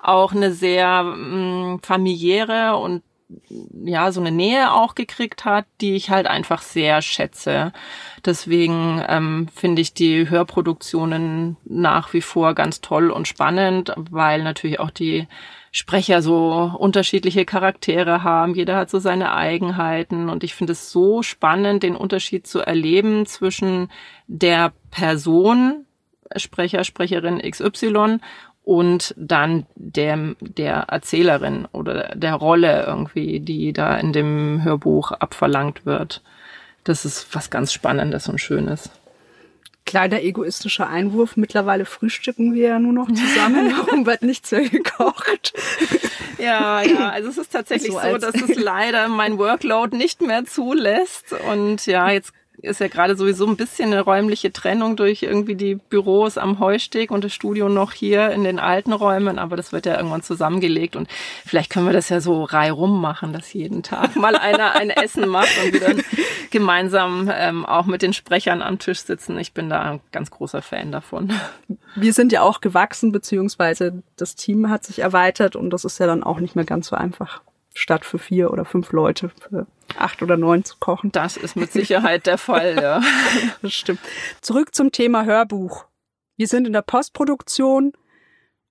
auch 0.00 0.32
eine 0.32 0.52
sehr 0.52 1.02
mh, 1.02 1.74
mm, 1.74 1.80
familiäre 1.82 2.76
und 2.76 3.02
ja, 3.84 4.10
so 4.10 4.20
eine 4.20 4.32
Nähe 4.32 4.72
auch 4.72 4.94
gekriegt 4.94 5.44
hat, 5.44 5.66
die 5.80 5.94
ich 5.94 6.10
halt 6.10 6.26
einfach 6.26 6.62
sehr 6.62 7.00
schätze. 7.00 7.72
Deswegen 8.24 9.04
ähm, 9.08 9.48
finde 9.54 9.82
ich 9.82 9.94
die 9.94 10.28
Hörproduktionen 10.28 11.56
nach 11.64 12.12
wie 12.12 12.22
vor 12.22 12.54
ganz 12.54 12.80
toll 12.80 13.10
und 13.10 13.28
spannend, 13.28 13.94
weil 13.96 14.42
natürlich 14.42 14.80
auch 14.80 14.90
die 14.90 15.28
Sprecher 15.72 16.20
so 16.20 16.72
unterschiedliche 16.78 17.44
Charaktere 17.44 18.24
haben. 18.24 18.54
Jeder 18.54 18.76
hat 18.76 18.90
so 18.90 18.98
seine 18.98 19.32
Eigenheiten 19.32 20.28
und 20.28 20.42
ich 20.42 20.54
finde 20.54 20.72
es 20.72 20.90
so 20.90 21.22
spannend, 21.22 21.82
den 21.82 21.94
Unterschied 21.94 22.46
zu 22.46 22.60
erleben 22.60 23.24
zwischen 23.26 23.88
der 24.26 24.72
Person, 24.90 25.86
Sprecher, 26.36 26.82
Sprecherin 26.82 27.38
XY 27.38 28.18
und 28.64 29.14
dann 29.16 29.66
der, 29.76 30.34
der 30.40 30.74
Erzählerin 30.88 31.66
oder 31.72 32.14
der 32.16 32.34
Rolle 32.34 32.84
irgendwie, 32.86 33.40
die 33.40 33.72
da 33.72 33.96
in 33.96 34.12
dem 34.12 34.62
Hörbuch 34.64 35.12
abverlangt 35.12 35.86
wird. 35.86 36.22
Das 36.82 37.04
ist 37.04 37.32
was 37.34 37.50
ganz 37.50 37.72
Spannendes 37.72 38.28
und 38.28 38.40
Schönes 38.40 38.90
kleiner 39.90 40.22
egoistischer 40.22 40.88
Einwurf. 40.88 41.36
Mittlerweile 41.36 41.84
frühstücken 41.84 42.54
wir 42.54 42.68
ja 42.68 42.78
nur 42.78 42.92
noch 42.92 43.08
zusammen. 43.08 43.72
Warum 43.76 44.06
wird 44.06 44.22
nichts 44.22 44.52
mehr 44.52 44.68
gekocht? 44.68 45.52
Ja, 46.38 46.80
ja, 46.82 47.08
also 47.08 47.28
es 47.28 47.38
ist 47.38 47.52
tatsächlich 47.52 47.90
so, 47.90 47.98
so 47.98 48.18
dass 48.18 48.36
es 48.36 48.56
leider 48.56 49.08
mein 49.08 49.36
Workload 49.36 49.96
nicht 49.96 50.20
mehr 50.22 50.44
zulässt. 50.44 51.34
Und 51.50 51.86
ja, 51.86 52.08
jetzt 52.08 52.32
ist 52.62 52.80
ja 52.80 52.88
gerade 52.88 53.16
sowieso 53.16 53.46
ein 53.46 53.56
bisschen 53.56 53.92
eine 53.92 54.02
räumliche 54.02 54.52
Trennung 54.52 54.96
durch 54.96 55.22
irgendwie 55.22 55.54
die 55.54 55.74
Büros 55.74 56.38
am 56.38 56.58
Heusteg 56.58 57.10
und 57.10 57.24
das 57.24 57.32
Studio 57.32 57.68
noch 57.68 57.92
hier 57.92 58.30
in 58.30 58.44
den 58.44 58.58
alten 58.58 58.92
Räumen, 58.92 59.38
aber 59.38 59.56
das 59.56 59.72
wird 59.72 59.86
ja 59.86 59.96
irgendwann 59.96 60.22
zusammengelegt 60.22 60.96
und 60.96 61.08
vielleicht 61.44 61.70
können 61.70 61.86
wir 61.86 61.92
das 61.92 62.08
ja 62.08 62.20
so 62.20 62.44
reihum 62.44 63.00
machen, 63.00 63.32
dass 63.32 63.52
jeden 63.52 63.82
Tag 63.82 64.16
mal 64.16 64.36
einer 64.36 64.74
ein 64.74 64.90
Essen 64.90 65.28
macht 65.28 65.50
und 65.64 65.72
wir 65.72 65.80
dann 65.80 66.02
gemeinsam 66.50 67.30
ähm, 67.32 67.64
auch 67.64 67.86
mit 67.86 68.02
den 68.02 68.12
Sprechern 68.12 68.62
am 68.62 68.78
Tisch 68.78 69.00
sitzen. 69.00 69.38
Ich 69.38 69.52
bin 69.52 69.68
da 69.68 69.82
ein 69.82 70.00
ganz 70.12 70.30
großer 70.30 70.62
Fan 70.62 70.92
davon. 70.92 71.32
Wir 71.94 72.12
sind 72.12 72.32
ja 72.32 72.42
auch 72.42 72.60
gewachsen, 72.60 73.12
beziehungsweise 73.12 74.02
das 74.16 74.36
Team 74.36 74.68
hat 74.70 74.84
sich 74.84 75.00
erweitert 75.00 75.56
und 75.56 75.70
das 75.70 75.84
ist 75.84 75.98
ja 75.98 76.06
dann 76.06 76.22
auch 76.22 76.40
nicht 76.40 76.56
mehr 76.56 76.64
ganz 76.64 76.88
so 76.88 76.96
einfach 76.96 77.40
statt 77.74 78.04
für 78.04 78.18
vier 78.18 78.50
oder 78.50 78.64
fünf 78.64 78.92
Leute 78.92 79.30
für 79.30 79.66
acht 79.96 80.22
oder 80.22 80.36
neun 80.36 80.64
zu 80.64 80.76
kochen. 80.78 81.12
Das 81.12 81.36
ist 81.36 81.56
mit 81.56 81.72
Sicherheit 81.72 82.26
der 82.26 82.38
Fall, 82.38 82.76
ja. 82.80 83.00
das 83.62 83.72
stimmt. 83.72 84.00
Zurück 84.40 84.74
zum 84.74 84.92
Thema 84.92 85.24
Hörbuch. 85.24 85.86
Wir 86.36 86.46
sind 86.46 86.66
in 86.66 86.72
der 86.72 86.82
Postproduktion 86.82 87.92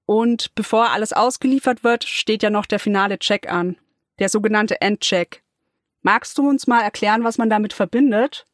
und 0.05 0.55
bevor 0.55 0.89
alles 0.89 1.13
ausgeliefert 1.13 1.83
wird, 1.83 2.03
steht 2.03 2.43
ja 2.43 2.49
noch 2.49 2.65
der 2.65 2.79
finale 2.79 3.19
Check 3.19 3.49
an. 3.51 3.77
Der 4.19 4.29
sogenannte 4.29 4.81
Endcheck. 4.81 5.43
Magst 6.01 6.37
du 6.37 6.49
uns 6.49 6.67
mal 6.67 6.81
erklären, 6.81 7.23
was 7.23 7.37
man 7.37 7.49
damit 7.49 7.73
verbindet? 7.73 8.45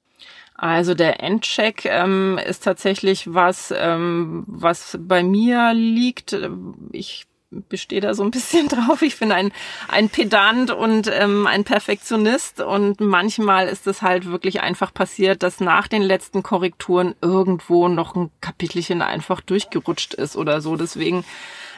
Also 0.55 0.93
der 0.93 1.21
Endcheck 1.21 1.85
ähm, 1.85 2.39
ist 2.45 2.63
tatsächlich 2.63 3.33
was, 3.33 3.73
ähm, 3.75 4.43
was 4.47 4.97
bei 5.01 5.21
mir 5.21 5.73
liegt. 5.73 6.37
Ich 6.91 7.25
bestehe 7.69 8.01
da 8.01 8.13
so 8.13 8.23
ein 8.23 8.31
bisschen 8.31 8.67
drauf. 8.69 9.01
Ich 9.01 9.19
bin 9.19 9.31
ein, 9.31 9.51
ein 9.87 10.09
Pedant 10.09 10.71
und 10.71 11.09
ähm, 11.11 11.47
ein 11.47 11.63
Perfektionist 11.63 12.61
und 12.61 12.99
manchmal 12.99 13.67
ist 13.67 13.87
es 13.87 14.01
halt 14.01 14.25
wirklich 14.25 14.61
einfach 14.61 14.93
passiert, 14.93 15.43
dass 15.43 15.59
nach 15.59 15.87
den 15.87 16.01
letzten 16.01 16.43
Korrekturen 16.43 17.15
irgendwo 17.21 17.87
noch 17.87 18.15
ein 18.15 18.31
Kapitelchen 18.41 19.01
einfach 19.01 19.41
durchgerutscht 19.41 20.13
ist 20.13 20.35
oder 20.35 20.61
so. 20.61 20.75
Deswegen 20.75 21.25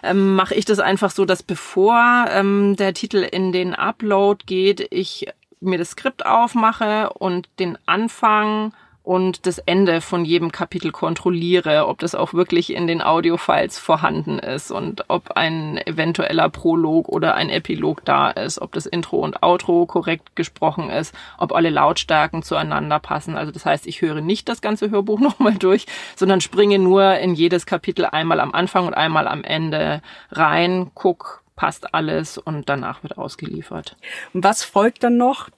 ähm, 0.04 0.36
mache 0.36 0.56
ich 0.56 0.66
das 0.66 0.80
einfach 0.80 1.12
so, 1.12 1.26
dass 1.26 1.44
bevor 1.44 2.26
ähm, 2.30 2.76
der 2.76 2.94
Titel 2.94 3.18
in 3.18 3.52
den 3.52 3.74
Upload 3.74 4.44
geht, 4.46 4.88
ich 4.92 5.28
mir 5.60 5.78
das 5.78 5.92
Skript 5.92 6.26
aufmache 6.26 7.12
und 7.14 7.50
den 7.60 7.78
Anfang 7.86 8.74
und 9.08 9.46
das 9.46 9.58
Ende 9.58 10.02
von 10.02 10.26
jedem 10.26 10.52
Kapitel 10.52 10.92
kontrolliere, 10.92 11.88
ob 11.88 12.00
das 12.00 12.14
auch 12.14 12.34
wirklich 12.34 12.74
in 12.74 12.88
den 12.88 13.02
Audiofiles 13.02 13.80
vorhanden 13.80 14.38
ist 14.38 14.70
und 14.70 15.06
ob 15.08 15.32
ein 15.32 15.78
eventueller 15.78 16.50
Prolog 16.50 17.08
oder 17.08 17.36
ein 17.36 17.50
Epilog 17.50 18.04
da 18.04 18.30
ist, 18.30 18.62
ob 18.62 18.74
das 18.74 18.86
Intro 18.86 19.20
und 19.20 19.42
Outro 19.42 19.86
korrekt 19.86 20.36
gesprochen 20.36 20.90
ist, 20.90 21.16
ob 21.38 21.54
alle 21.54 21.70
Lautstärken 21.70 22.44
zueinander 22.44 23.00
passen. 23.00 23.38
Also 23.38 23.54
das 23.54 23.66
heißt, 23.66 23.88
ich 23.88 24.02
höre 24.02 24.20
nicht 24.20 24.50
das 24.50 24.60
ganze 24.60 24.92
Hörbuch 24.92 25.20
nochmal 25.22 25.56
durch, 25.56 25.86
sondern 26.18 26.42
springe 26.42 26.78
nur 26.78 27.16
in 27.16 27.34
jedes 27.34 27.66
Kapitel 27.66 28.04
einmal 28.04 28.42
am 28.42 28.52
Anfang 28.52 28.88
und 28.88 28.94
einmal 28.94 29.30
am 29.30 29.46
Ende 29.46 30.02
rein, 30.32 30.92
guck, 30.96 31.44
passt 31.58 31.94
alles 31.94 32.38
und 32.38 32.70
danach 32.70 33.04
wird 33.04 33.18
ausgeliefert. 33.18 33.98
Und 34.32 34.46
was 34.46 34.64
folgt 34.64 35.04
dann 35.04 35.18
noch? 35.18 35.50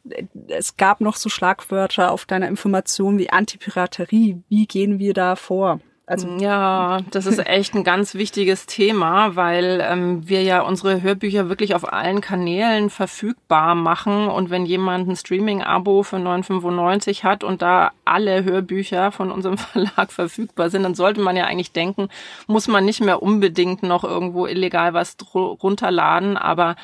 Es 0.47 0.77
gab 0.77 1.01
noch 1.01 1.17
so 1.17 1.29
Schlagwörter 1.29 2.11
auf 2.11 2.25
deiner 2.25 2.47
Information 2.47 3.19
wie 3.19 3.29
Antipiraterie. 3.29 4.41
Wie 4.49 4.65
gehen 4.65 4.97
wir 4.97 5.13
da 5.13 5.35
vor? 5.35 5.79
Also 6.09 6.27
ja, 6.39 7.01
das 7.11 7.27
ist 7.27 7.37
echt 7.45 7.75
ein 7.75 7.83
ganz 7.83 8.15
wichtiges 8.15 8.65
Thema, 8.65 9.35
weil 9.35 9.79
ähm, 9.87 10.27
wir 10.27 10.41
ja 10.41 10.61
unsere 10.61 11.03
Hörbücher 11.03 11.49
wirklich 11.49 11.75
auf 11.75 11.93
allen 11.93 12.19
Kanälen 12.19 12.89
verfügbar 12.89 13.75
machen. 13.75 14.27
Und 14.27 14.49
wenn 14.49 14.65
jemand 14.65 15.07
ein 15.07 15.15
Streaming-Abo 15.15 16.01
für 16.01 16.15
9,95 16.15 17.23
hat 17.23 17.43
und 17.43 17.61
da 17.61 17.91
alle 18.05 18.43
Hörbücher 18.43 19.11
von 19.11 19.29
unserem 19.29 19.57
Verlag 19.59 20.11
verfügbar 20.11 20.71
sind, 20.71 20.81
dann 20.81 20.95
sollte 20.95 21.21
man 21.21 21.37
ja 21.37 21.45
eigentlich 21.45 21.73
denken, 21.73 22.09
muss 22.47 22.67
man 22.67 22.85
nicht 22.85 23.01
mehr 23.01 23.21
unbedingt 23.21 23.83
noch 23.83 24.03
irgendwo 24.03 24.47
illegal 24.47 24.95
was 24.95 25.15
runterladen. 25.35 26.37
Aber 26.37 26.75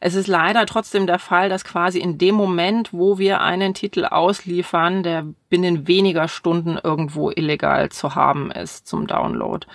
es 0.00 0.14
ist 0.14 0.26
leider 0.26 0.64
trotzdem 0.64 1.06
der 1.06 1.18
Fall, 1.18 1.50
dass 1.50 1.62
quasi 1.62 1.98
in 1.98 2.16
dem 2.16 2.34
Moment, 2.34 2.92
wo 2.92 3.18
wir 3.18 3.42
einen 3.42 3.74
Titel 3.74 4.06
ausliefern, 4.06 5.02
der 5.02 5.26
binnen 5.50 5.86
weniger 5.86 6.26
Stunden 6.26 6.78
irgendwo 6.82 7.30
illegal 7.30 7.90
zu 7.90 8.14
haben 8.14 8.50
ist 8.50 8.86
zum 8.88 9.06
Download. 9.06 9.66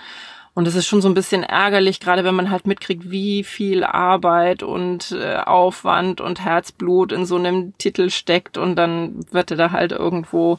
Und 0.55 0.69
es 0.69 0.75
ist 0.75 0.87
schon 0.87 1.01
so 1.01 1.09
ein 1.09 1.13
bisschen 1.13 1.43
ärgerlich, 1.43 1.99
gerade 1.99 2.23
wenn 2.23 2.33
man 2.33 2.49
halt 2.49 2.65
mitkriegt, 2.65 3.11
wie 3.11 3.43
viel 3.43 3.83
Arbeit 3.83 4.63
und 4.63 5.11
äh, 5.11 5.35
Aufwand 5.35 6.21
und 6.21 6.43
Herzblut 6.43 7.11
in 7.11 7.25
so 7.25 7.35
einem 7.35 7.77
Titel 7.77 8.09
steckt 8.09 8.57
und 8.57 8.77
dann 8.77 9.19
wird 9.31 9.51
er 9.51 9.57
da 9.57 9.71
halt 9.71 9.91
irgendwo 9.91 10.57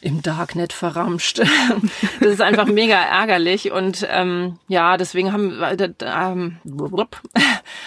im 0.00 0.22
Darknet 0.22 0.72
verramscht. 0.72 1.38
das 2.20 2.28
ist 2.28 2.42
einfach 2.42 2.66
mega 2.66 2.94
ärgerlich 2.94 3.72
und 3.72 4.06
ähm, 4.08 4.60
ja, 4.68 4.96
deswegen 4.96 5.32
haben, 5.32 5.60
äh, 5.60 5.90
ähm, 6.02 6.58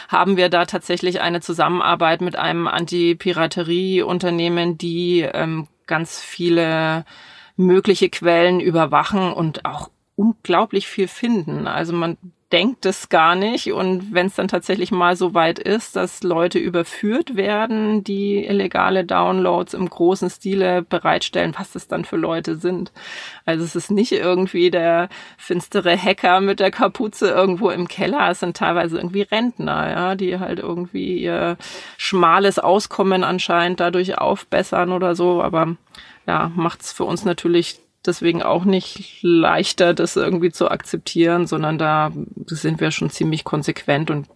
haben 0.10 0.36
wir 0.36 0.49
da 0.49 0.65
tatsächlich 0.65 1.21
eine 1.21 1.39
Zusammenarbeit 1.39 2.19
mit 2.19 2.36
einem 2.36 2.67
Anti-Piraterie-Unternehmen, 2.67 4.77
die 4.77 5.21
ähm, 5.21 5.69
ganz 5.86 6.19
viele 6.19 7.05
mögliche 7.55 8.10
Quellen 8.10 8.60
überwachen 8.60 9.31
und 9.31 9.63
auch 9.63 9.89
unglaublich 10.17 10.88
viel 10.88 11.08
finden. 11.08 11.67
Also 11.67 11.93
man 11.93 12.17
denkt 12.51 12.86
es 12.86 13.10
gar 13.10 13.36
nicht. 13.36 13.71
Und 13.73 14.13
wenn 14.13 14.27
es 14.27 14.36
dann 14.36 14.47
tatsächlich 14.47 14.91
mal 14.91 15.15
so 15.15 15.34
weit 15.34 15.60
ist, 15.60 15.95
dass 15.95 16.23
Leute 16.23 16.60
überführt 16.60 17.36
werden, 17.36 18.03
die 18.03 18.45
illegale 18.45 19.03
Downloads 19.03 19.73
im 19.73 19.89
großen 19.89 20.30
Stile 20.30 20.82
bereitstellen, 20.82 21.53
was 21.58 21.73
das 21.73 21.88
dann 21.88 22.06
für 22.06 22.15
Leute 22.15 22.56
sind. 22.56 22.91
Also 23.45 23.63
es 23.63 23.75
ist 23.75 23.91
nicht 23.91 24.13
irgendwie 24.13 24.71
der 24.71 25.10
finstere 25.38 25.97
Hacker 25.97 26.39
mit 26.39 26.60
der 26.60 26.71
Kapuze 26.71 27.30
irgendwo 27.30 27.69
im 27.69 27.88
Keller. 27.88 28.30
Es 28.32 28.39
sind 28.39 28.56
teilweise 28.56 28.97
irgendwie 28.97 29.23
Rentner, 29.23 29.89
ja, 29.89 30.15
die 30.15 30.39
halt 30.39 30.60
irgendwie 30.60 31.17
ihr 31.19 31.58
schmales 31.97 32.60
Auskommen 32.60 33.23
anscheinend 33.23 33.82
dadurch 33.82 34.17
aufbessern 34.17 34.93
oder 34.93 35.15
so. 35.15 35.43
Aber 35.43 35.75
ja, 36.25 36.51
macht's 36.56 36.93
für 36.93 37.03
uns 37.03 37.25
natürlich 37.25 37.80
deswegen 38.08 38.41
auch 38.41 38.65
nicht 38.65 39.20
leichter, 39.22 39.93
das 39.93 40.15
irgendwie 40.15 40.52
zu 40.52 40.70
akzeptieren, 40.70 41.48
sondern 41.48 41.78
da 41.78 42.12
sind 42.46 42.80
wir 42.80 42.91
schon 42.91 43.10
ziemlich 43.10 43.43
konsequent 43.43 44.10
und 44.10 44.28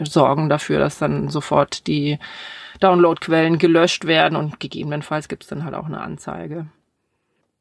sorgen 0.00 0.48
dafür, 0.48 0.78
dass 0.78 0.98
dann 0.98 1.28
sofort 1.28 1.86
die 1.86 2.18
Downloadquellen 2.80 3.58
gelöscht 3.58 4.06
werden 4.06 4.36
und 4.36 4.58
gegebenenfalls 4.60 5.28
gibt 5.28 5.44
es 5.44 5.48
dann 5.48 5.64
halt 5.64 5.74
auch 5.74 5.86
eine 5.86 6.00
Anzeige. 6.00 6.66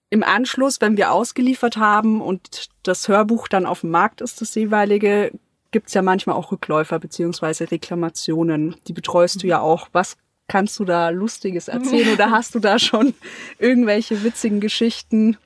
Im 0.10 0.24
Anschluss, 0.24 0.82
wenn 0.82 0.98
wir 0.98 1.12
ausgeliefert 1.12 1.78
haben 1.78 2.22
und 2.22 2.70
das 2.84 3.08
Hörbuch 3.08 3.48
dann 3.48 3.66
auf 3.66 3.82
dem 3.82 3.90
Markt 3.90 4.22
ist, 4.22 4.42
das 4.42 4.54
jeweilige, 4.56 5.32
gibt 5.72 5.88
es 5.88 5.94
ja 5.94 6.02
manchmal 6.02 6.36
auch 6.36 6.52
Rückläufer 6.52 7.00
beziehungsweise 7.00 7.72
Reklamationen. 7.72 8.76
Die 8.88 8.94
betreust 8.94 9.42
du 9.42 9.48
ja 9.48 9.60
auch. 9.60 9.88
Was 9.92 10.18
Kannst 10.48 10.80
du 10.80 10.86
da 10.86 11.10
Lustiges 11.10 11.68
erzählen 11.70 12.14
oder 12.14 12.32
hast 12.32 12.56
du 12.56 12.60
da 12.60 12.80
schon 12.80 13.14
irgendwelche 13.60 14.24
witzigen 14.24 14.60
Geschichten? 14.60 15.38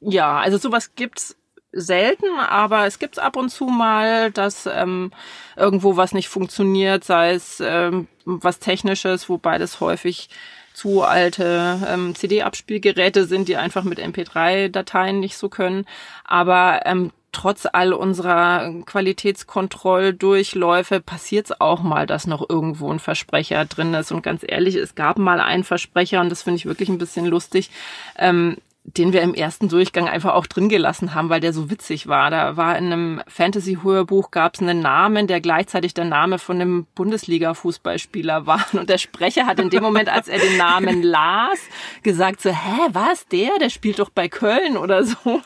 Ja, 0.00 0.38
also 0.38 0.58
sowas 0.58 0.94
gibt's 0.96 1.36
selten, 1.72 2.26
aber 2.38 2.86
es 2.86 2.98
gibt's 2.98 3.18
ab 3.18 3.36
und 3.36 3.48
zu 3.48 3.64
mal, 3.66 4.30
dass 4.30 4.66
ähm, 4.66 5.10
irgendwo 5.56 5.96
was 5.96 6.12
nicht 6.12 6.28
funktioniert, 6.28 7.04
sei 7.04 7.32
es 7.32 7.60
ähm, 7.64 8.06
was 8.24 8.60
Technisches, 8.60 9.28
wobei 9.28 9.58
das 9.58 9.80
häufig 9.80 10.28
zu 10.72 11.02
alte 11.02 11.80
ähm, 11.88 12.14
CD-Abspielgeräte 12.14 13.26
sind, 13.26 13.48
die 13.48 13.56
einfach 13.56 13.84
mit 13.84 14.00
MP3-Dateien 14.00 15.20
nicht 15.20 15.36
so 15.36 15.48
können. 15.48 15.86
Aber 16.24 16.82
ähm, 16.84 17.12
trotz 17.34 17.66
all 17.70 17.92
unserer 17.92 18.72
Qualitätskontrolldurchläufe 18.86 21.00
passiert 21.00 21.46
es 21.46 21.60
auch 21.60 21.82
mal, 21.82 22.06
dass 22.06 22.26
noch 22.26 22.48
irgendwo 22.48 22.90
ein 22.90 23.00
Versprecher 23.00 23.66
drin 23.66 23.92
ist. 23.92 24.12
Und 24.12 24.22
ganz 24.22 24.42
ehrlich, 24.46 24.76
es 24.76 24.94
gab 24.94 25.18
mal 25.18 25.40
einen 25.40 25.64
Versprecher 25.64 26.22
und 26.22 26.30
das 26.30 26.42
finde 26.42 26.56
ich 26.56 26.66
wirklich 26.66 26.88
ein 26.88 26.98
bisschen 26.98 27.26
lustig. 27.26 27.70
Ähm, 28.18 28.56
den 28.86 29.14
wir 29.14 29.22
im 29.22 29.32
ersten 29.32 29.68
Durchgang 29.68 30.08
einfach 30.08 30.34
auch 30.34 30.46
drin 30.46 30.68
gelassen 30.68 31.14
haben, 31.14 31.30
weil 31.30 31.40
der 31.40 31.54
so 31.54 31.70
witzig 31.70 32.06
war. 32.06 32.30
Da 32.30 32.58
war 32.58 32.76
in 32.76 32.92
einem 32.92 33.22
Fantasy-Hörbuch 33.28 34.30
gab 34.30 34.54
es 34.54 34.60
einen 34.60 34.80
Namen, 34.80 35.26
der 35.26 35.40
gleichzeitig 35.40 35.94
der 35.94 36.04
Name 36.04 36.38
von 36.38 36.60
einem 36.60 36.86
Bundesliga-Fußballspieler 36.94 38.46
war. 38.46 38.64
Und 38.72 38.90
der 38.90 38.98
Sprecher 38.98 39.46
hat 39.46 39.58
in 39.58 39.70
dem 39.70 39.82
Moment, 39.82 40.10
als 40.10 40.28
er 40.28 40.38
den 40.38 40.58
Namen 40.58 41.02
las, 41.02 41.58
gesagt 42.02 42.42
so, 42.42 42.50
hä, 42.50 42.88
was, 42.92 43.26
der? 43.28 43.58
Der 43.58 43.70
spielt 43.70 43.98
doch 43.98 44.10
bei 44.10 44.28
Köln 44.28 44.76
oder 44.76 45.02
so. 45.02 45.40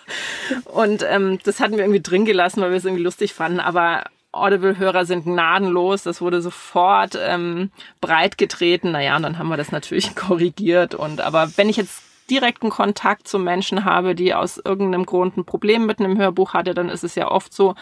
Und 0.64 1.06
ähm, 1.08 1.38
das 1.44 1.60
hatten 1.60 1.74
wir 1.74 1.84
irgendwie 1.84 2.02
drin 2.02 2.24
gelassen, 2.24 2.60
weil 2.60 2.70
wir 2.70 2.76
es 2.78 2.84
irgendwie 2.84 3.04
lustig 3.04 3.34
fanden. 3.34 3.60
Aber 3.60 4.02
Audible-Hörer 4.32 5.06
sind 5.06 5.24
gnadenlos. 5.24 6.02
Das 6.02 6.20
wurde 6.20 6.42
sofort 6.42 7.16
ähm, 7.20 7.70
breit 8.00 8.36
getreten. 8.36 8.90
Naja, 8.90 9.14
und 9.14 9.22
dann 9.22 9.38
haben 9.38 9.48
wir 9.48 9.56
das 9.56 9.70
natürlich 9.70 10.16
korrigiert. 10.16 10.96
Und 10.96 11.20
aber 11.20 11.48
wenn 11.56 11.68
ich 11.68 11.76
jetzt 11.76 12.02
direkten 12.30 12.70
Kontakt 12.70 13.28
zu 13.28 13.38
Menschen 13.38 13.84
habe, 13.84 14.14
die 14.14 14.34
aus 14.34 14.58
irgendeinem 14.58 15.06
Grund 15.06 15.36
ein 15.36 15.44
Problem 15.44 15.86
mit 15.86 15.98
einem 15.98 16.18
Hörbuch 16.18 16.54
hatte, 16.54 16.74
dann 16.74 16.88
ist 16.88 17.04
es 17.04 17.14
ja 17.14 17.30
oft 17.30 17.52
so, 17.52 17.74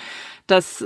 dass 0.47 0.85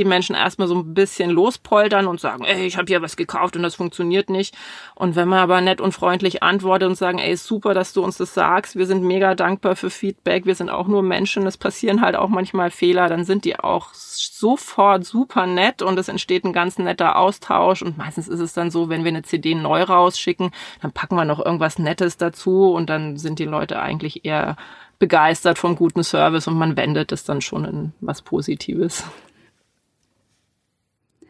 die 0.00 0.04
Menschen 0.06 0.34
erstmal 0.34 0.66
so 0.66 0.74
ein 0.74 0.94
bisschen 0.94 1.30
lospoltern 1.30 2.06
und 2.06 2.20
sagen, 2.20 2.44
ey, 2.44 2.66
ich 2.66 2.76
habe 2.76 2.86
hier 2.86 3.02
was 3.02 3.16
gekauft 3.16 3.54
und 3.54 3.62
das 3.62 3.74
funktioniert 3.74 4.30
nicht. 4.30 4.56
Und 4.94 5.14
wenn 5.14 5.28
man 5.28 5.40
aber 5.40 5.60
nett 5.60 5.80
und 5.80 5.92
freundlich 5.92 6.42
antwortet 6.42 6.88
und 6.88 6.94
sagen, 6.94 7.18
ey, 7.18 7.36
super, 7.36 7.74
dass 7.74 7.92
du 7.92 8.02
uns 8.02 8.16
das 8.16 8.32
sagst, 8.32 8.76
wir 8.76 8.86
sind 8.86 9.04
mega 9.04 9.34
dankbar 9.34 9.76
für 9.76 9.90
Feedback, 9.90 10.46
wir 10.46 10.54
sind 10.54 10.70
auch 10.70 10.88
nur 10.88 11.02
Menschen, 11.02 11.46
es 11.46 11.58
passieren 11.58 12.00
halt 12.00 12.16
auch 12.16 12.28
manchmal 12.28 12.70
Fehler, 12.70 13.08
dann 13.08 13.24
sind 13.24 13.44
die 13.44 13.58
auch 13.58 13.92
sofort 13.92 15.04
super 15.04 15.46
nett 15.46 15.82
und 15.82 15.98
es 15.98 16.08
entsteht 16.08 16.44
ein 16.44 16.54
ganz 16.54 16.78
netter 16.78 17.16
Austausch. 17.16 17.82
Und 17.82 17.98
meistens 17.98 18.26
ist 18.26 18.40
es 18.40 18.54
dann 18.54 18.70
so, 18.70 18.88
wenn 18.88 19.04
wir 19.04 19.10
eine 19.10 19.22
CD 19.22 19.54
neu 19.54 19.82
rausschicken, 19.82 20.50
dann 20.80 20.92
packen 20.92 21.16
wir 21.16 21.26
noch 21.26 21.44
irgendwas 21.44 21.78
Nettes 21.78 22.16
dazu 22.16 22.72
und 22.72 22.88
dann 22.88 23.18
sind 23.18 23.38
die 23.38 23.44
Leute 23.44 23.80
eigentlich 23.80 24.24
eher 24.24 24.56
begeistert 24.98 25.58
vom 25.58 25.76
guten 25.76 26.04
Service 26.04 26.46
und 26.46 26.56
man 26.56 26.76
wendet 26.76 27.10
es 27.10 27.24
dann 27.24 27.40
schon 27.40 27.64
in 27.64 27.92
was 28.00 28.22
Positives. 28.22 29.04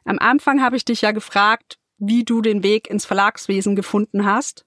Am 0.04 0.18
Anfang 0.18 0.62
habe 0.62 0.76
ich 0.76 0.84
dich 0.84 1.02
ja 1.02 1.12
gefragt, 1.12 1.78
wie 1.98 2.24
du 2.24 2.40
den 2.40 2.62
Weg 2.62 2.88
ins 2.88 3.04
Verlagswesen 3.04 3.76
gefunden 3.76 4.24
hast. 4.24 4.64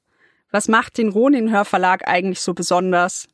Was 0.52 0.68
macht 0.68 0.98
den 0.98 1.10
Ronin 1.10 1.52
Hörverlag 1.52 2.08
eigentlich 2.08 2.42
so 2.42 2.54
besonders? 2.54 3.28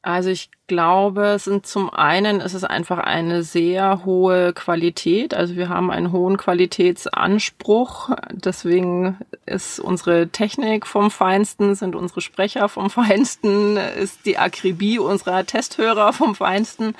Also 0.00 0.30
ich 0.30 0.50
glaube, 0.68 1.26
es 1.26 1.44
sind 1.44 1.66
zum 1.66 1.90
einen 1.90 2.40
ist 2.40 2.54
es 2.54 2.64
einfach 2.64 2.98
eine 2.98 3.42
sehr 3.42 4.04
hohe 4.04 4.52
Qualität. 4.52 5.34
Also 5.34 5.56
wir 5.56 5.68
haben 5.68 5.90
einen 5.90 6.12
hohen 6.12 6.36
Qualitätsanspruch. 6.36 8.10
Deswegen 8.32 9.18
ist 9.44 9.80
unsere 9.80 10.28
Technik 10.28 10.86
vom 10.86 11.10
Feinsten, 11.10 11.74
sind 11.74 11.96
unsere 11.96 12.20
Sprecher 12.20 12.68
vom 12.68 12.88
Feinsten, 12.90 13.76
ist 13.76 14.24
die 14.24 14.38
Akribie 14.38 14.98
unserer 14.98 15.44
Testhörer 15.44 16.12
vom 16.12 16.34
Feinsten. 16.34 16.94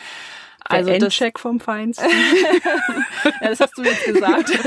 Also 0.64 0.90
Der 0.90 0.96
Endcheck 0.96 1.38
vom 1.38 1.60
Feinsten. 1.60 2.08
ja, 3.40 3.48
das 3.48 3.60
hast 3.60 3.76
du 3.76 3.82
jetzt 3.82 4.04
gesagt. 4.04 4.50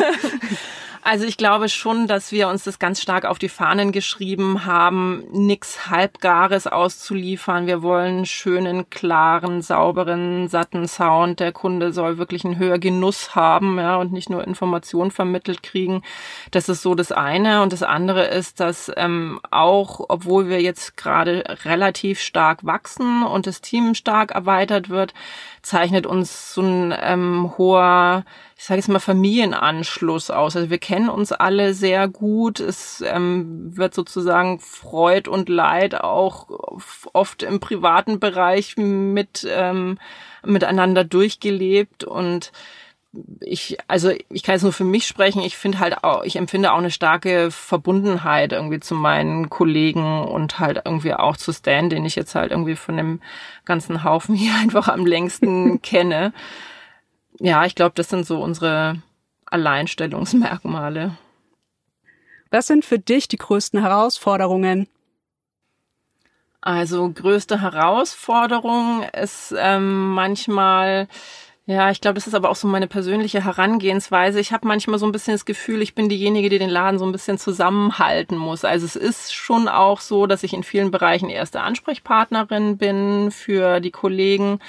Also 1.03 1.25
ich 1.25 1.37
glaube 1.37 1.67
schon, 1.67 2.05
dass 2.05 2.31
wir 2.31 2.47
uns 2.47 2.63
das 2.63 2.77
ganz 2.77 3.01
stark 3.01 3.25
auf 3.25 3.39
die 3.39 3.49
Fahnen 3.49 3.91
geschrieben 3.91 4.65
haben, 4.65 5.23
nix 5.31 5.89
Halbgares 5.89 6.67
auszuliefern. 6.67 7.65
Wir 7.65 7.81
wollen 7.81 8.27
schönen, 8.27 8.87
klaren, 8.91 9.63
sauberen, 9.63 10.47
satten 10.47 10.87
Sound. 10.87 11.39
Der 11.39 11.53
Kunde 11.53 11.91
soll 11.91 12.19
wirklich 12.19 12.45
einen 12.45 12.59
höher 12.59 12.77
Genuss 12.77 13.33
haben, 13.33 13.79
ja, 13.79 13.95
und 13.95 14.13
nicht 14.13 14.29
nur 14.29 14.45
Informationen 14.45 15.09
vermittelt 15.09 15.63
kriegen. 15.63 16.03
Das 16.51 16.69
ist 16.69 16.83
so 16.83 16.93
das 16.93 17.11
eine. 17.11 17.63
Und 17.63 17.73
das 17.73 17.81
andere 17.81 18.27
ist, 18.27 18.59
dass 18.59 18.91
ähm, 18.95 19.39
auch, 19.49 20.05
obwohl 20.07 20.49
wir 20.49 20.61
jetzt 20.61 20.97
gerade 20.97 21.43
relativ 21.65 22.19
stark 22.19 22.63
wachsen 22.63 23.23
und 23.23 23.47
das 23.47 23.61
Team 23.61 23.95
stark 23.95 24.31
erweitert 24.31 24.89
wird, 24.89 25.15
zeichnet 25.61 26.05
uns 26.05 26.53
so 26.53 26.61
ein 26.61 26.93
ähm, 27.01 27.53
hoher 27.57 28.23
ich 28.61 28.67
sage 28.67 28.77
jetzt 28.77 28.89
mal, 28.89 28.99
Familienanschluss 28.99 30.29
aus. 30.29 30.55
Also 30.55 30.69
wir 30.69 30.77
kennen 30.77 31.09
uns 31.09 31.31
alle 31.31 31.73
sehr 31.73 32.07
gut. 32.07 32.59
Es 32.59 33.01
ähm, 33.03 33.75
wird 33.75 33.95
sozusagen 33.95 34.59
Freud 34.59 35.27
und 35.27 35.49
Leid 35.49 35.99
auch 35.99 36.47
oft 37.11 37.41
im 37.41 37.59
privaten 37.59 38.19
Bereich 38.19 38.77
mit 38.77 39.47
ähm, 39.49 39.97
miteinander 40.45 41.03
durchgelebt 41.03 42.03
und 42.03 42.51
ich, 43.41 43.77
also 43.87 44.11
ich 44.29 44.43
kann 44.43 44.55
jetzt 44.55 44.63
nur 44.63 44.71
für 44.71 44.85
mich 44.85 45.05
sprechen, 45.05 45.41
ich 45.41 45.57
finde 45.57 45.79
halt 45.79 46.03
auch, 46.03 46.23
ich 46.23 46.37
empfinde 46.37 46.71
auch 46.71 46.77
eine 46.77 46.91
starke 46.91 47.51
Verbundenheit 47.51 48.53
irgendwie 48.53 48.79
zu 48.79 48.95
meinen 48.95 49.49
Kollegen 49.49 50.23
und 50.23 50.59
halt 50.59 50.81
irgendwie 50.85 51.13
auch 51.13 51.35
zu 51.35 51.51
Stan, 51.51 51.89
den 51.89 52.05
ich 52.05 52.15
jetzt 52.15 52.35
halt 52.35 52.51
irgendwie 52.51 52.75
von 52.75 52.95
dem 52.95 53.21
ganzen 53.65 54.03
Haufen 54.03 54.35
hier 54.35 54.53
einfach 54.55 54.87
am 54.87 55.05
längsten 55.05 55.81
kenne 55.83 56.33
ja, 57.43 57.65
ich 57.65 57.75
glaube, 57.75 57.93
das 57.95 58.09
sind 58.09 58.25
so 58.25 58.41
unsere 58.41 59.01
Alleinstellungsmerkmale. 59.45 61.17
Was 62.51 62.67
sind 62.67 62.85
für 62.85 62.99
dich 62.99 63.27
die 63.27 63.37
größten 63.37 63.81
Herausforderungen? 63.81 64.87
Also 66.61 67.09
größte 67.09 67.61
Herausforderung 67.61 69.03
ist 69.13 69.55
ähm, 69.57 70.11
manchmal, 70.11 71.07
ja, 71.71 71.89
ich 71.89 72.01
glaube, 72.01 72.15
das 72.15 72.27
ist 72.27 72.33
aber 72.33 72.49
auch 72.49 72.55
so 72.57 72.67
meine 72.67 72.87
persönliche 72.87 73.45
Herangehensweise. 73.45 74.41
Ich 74.41 74.51
habe 74.51 74.67
manchmal 74.67 74.99
so 74.99 75.05
ein 75.05 75.13
bisschen 75.13 75.33
das 75.33 75.45
Gefühl, 75.45 75.81
ich 75.81 75.95
bin 75.95 76.09
diejenige, 76.09 76.49
die 76.49 76.59
den 76.59 76.69
Laden 76.69 76.99
so 76.99 77.05
ein 77.05 77.13
bisschen 77.13 77.37
zusammenhalten 77.37 78.37
muss. 78.37 78.65
Also 78.65 78.85
es 78.85 78.97
ist 78.97 79.33
schon 79.33 79.69
auch 79.69 80.01
so, 80.01 80.27
dass 80.27 80.43
ich 80.43 80.53
in 80.53 80.63
vielen 80.63 80.91
Bereichen 80.91 81.29
erste 81.29 81.61
Ansprechpartnerin 81.61 82.77
bin 82.77 83.31
für 83.31 83.79
die 83.79 83.91
Kollegen 83.91 84.59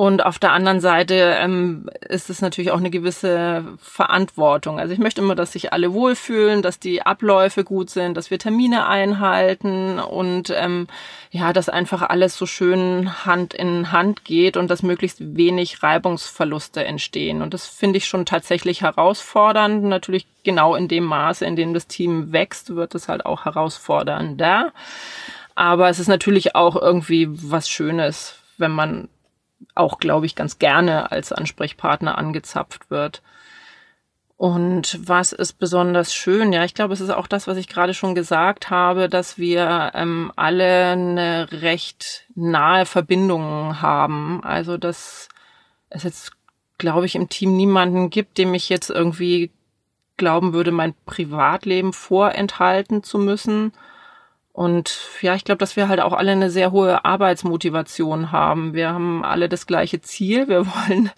und 0.00 0.24
auf 0.24 0.38
der 0.38 0.52
anderen 0.52 0.80
Seite 0.80 1.36
ähm, 1.40 1.90
ist 2.08 2.30
es 2.30 2.40
natürlich 2.40 2.70
auch 2.70 2.78
eine 2.78 2.88
gewisse 2.88 3.66
Verantwortung. 3.76 4.80
Also 4.80 4.94
ich 4.94 4.98
möchte 4.98 5.20
immer, 5.20 5.34
dass 5.34 5.52
sich 5.52 5.74
alle 5.74 5.92
wohlfühlen, 5.92 6.62
dass 6.62 6.78
die 6.78 7.02
Abläufe 7.02 7.64
gut 7.64 7.90
sind, 7.90 8.16
dass 8.16 8.30
wir 8.30 8.38
Termine 8.38 8.86
einhalten 8.86 9.98
und 9.98 10.54
ähm, 10.56 10.86
ja, 11.30 11.52
dass 11.52 11.68
einfach 11.68 12.00
alles 12.00 12.34
so 12.34 12.46
schön 12.46 13.26
Hand 13.26 13.52
in 13.52 13.92
Hand 13.92 14.24
geht 14.24 14.56
und 14.56 14.70
dass 14.70 14.82
möglichst 14.82 15.36
wenig 15.36 15.82
Reibungsverluste 15.82 16.82
entstehen. 16.82 17.42
Und 17.42 17.52
das 17.52 17.66
finde 17.66 17.98
ich 17.98 18.06
schon 18.06 18.24
tatsächlich 18.24 18.80
herausfordernd. 18.80 19.84
Natürlich 19.84 20.26
genau 20.44 20.76
in 20.76 20.88
dem 20.88 21.04
Maße, 21.04 21.44
in 21.44 21.56
dem 21.56 21.74
das 21.74 21.88
Team 21.88 22.32
wächst, 22.32 22.74
wird 22.74 22.94
es 22.94 23.10
halt 23.10 23.26
auch 23.26 23.44
herausfordernder. 23.44 24.72
Aber 25.54 25.90
es 25.90 25.98
ist 25.98 26.08
natürlich 26.08 26.54
auch 26.54 26.74
irgendwie 26.74 27.28
was 27.30 27.68
Schönes, 27.68 28.38
wenn 28.56 28.70
man 28.70 29.10
auch, 29.74 29.98
glaube 29.98 30.26
ich, 30.26 30.34
ganz 30.34 30.58
gerne 30.58 31.10
als 31.12 31.32
Ansprechpartner 31.32 32.18
angezapft 32.18 32.90
wird. 32.90 33.22
Und 34.40 34.98
was 35.06 35.32
ist 35.32 35.58
besonders 35.58 36.14
schön? 36.14 36.54
Ja, 36.54 36.64
ich 36.64 36.72
glaube, 36.72 36.94
es 36.94 37.02
ist 37.02 37.10
auch 37.10 37.26
das, 37.26 37.46
was 37.46 37.58
ich 37.58 37.68
gerade 37.68 37.92
schon 37.92 38.14
gesagt 38.14 38.70
habe, 38.70 39.10
dass 39.10 39.36
wir 39.36 39.92
ähm, 39.94 40.32
alle 40.34 40.92
eine 40.92 41.48
recht 41.52 42.24
nahe 42.34 42.86
Verbindung 42.86 43.82
haben. 43.82 44.42
Also, 44.42 44.78
dass 44.78 45.28
es 45.90 46.04
jetzt, 46.04 46.32
glaube 46.78 47.04
ich, 47.04 47.16
im 47.16 47.28
Team 47.28 47.54
niemanden 47.54 48.08
gibt, 48.08 48.38
dem 48.38 48.54
ich 48.54 48.70
jetzt 48.70 48.88
irgendwie 48.88 49.50
glauben 50.16 50.54
würde, 50.54 50.70
mein 50.70 50.94
Privatleben 51.04 51.92
vorenthalten 51.92 53.02
zu 53.02 53.18
müssen. 53.18 53.72
Und 54.52 55.00
ja, 55.22 55.34
ich 55.34 55.44
glaube, 55.44 55.58
dass 55.58 55.76
wir 55.76 55.88
halt 55.88 56.00
auch 56.00 56.12
alle 56.12 56.32
eine 56.32 56.50
sehr 56.50 56.72
hohe 56.72 57.04
Arbeitsmotivation 57.04 58.32
haben. 58.32 58.74
Wir 58.74 58.90
haben 58.90 59.24
alle 59.24 59.48
das 59.48 59.66
gleiche 59.66 60.00
Ziel. 60.00 60.48
Wir 60.48 60.66
wollen 60.88 61.10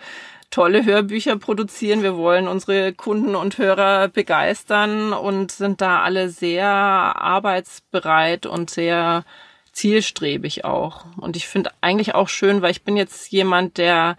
tolle 0.51 0.85
Hörbücher 0.85 1.37
produzieren. 1.39 2.03
Wir 2.03 2.17
wollen 2.17 2.47
unsere 2.47 2.93
Kunden 2.93 3.35
und 3.35 3.59
Hörer 3.59 4.09
begeistern 4.09 5.13
und 5.13 5.51
sind 5.51 5.81
da 5.81 6.03
alle 6.03 6.29
sehr 6.29 6.67
arbeitsbereit 6.69 8.47
und 8.47 8.71
sehr 8.71 9.25
zielstrebig 9.73 10.65
auch. 10.65 11.07
Und 11.17 11.37
ich 11.37 11.49
finde 11.49 11.71
eigentlich 11.81 12.15
auch 12.15 12.29
schön, 12.29 12.61
weil 12.63 12.71
ich 12.71 12.85
bin 12.85 12.97
jetzt 12.97 13.33
jemand, 13.33 13.79
der 13.79 14.17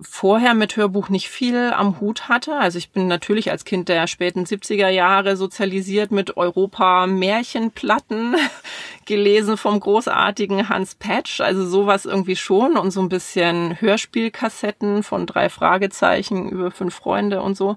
vorher 0.00 0.54
mit 0.54 0.76
Hörbuch 0.76 1.08
nicht 1.08 1.28
viel 1.28 1.72
am 1.72 2.00
Hut 2.00 2.28
hatte. 2.28 2.56
Also 2.56 2.78
ich 2.78 2.90
bin 2.90 3.06
natürlich 3.06 3.52
als 3.52 3.64
Kind 3.64 3.88
der 3.88 4.08
späten 4.08 4.44
70er 4.44 4.88
Jahre 4.88 5.36
sozialisiert 5.36 6.10
mit 6.10 6.36
Europa-Märchenplatten 6.36 8.34
gelesen 9.06 9.56
vom 9.56 9.78
großartigen 9.78 10.68
Hans 10.68 10.96
Patch. 10.96 11.40
Also 11.40 11.64
sowas 11.64 12.06
irgendwie 12.06 12.34
schon 12.36 12.76
und 12.76 12.90
so 12.90 13.00
ein 13.00 13.08
bisschen 13.08 13.80
Hörspielkassetten 13.80 15.04
von 15.04 15.26
drei 15.26 15.48
Fragezeichen 15.48 16.48
über 16.48 16.72
fünf 16.72 16.94
Freunde 16.94 17.40
und 17.40 17.56
so. 17.56 17.76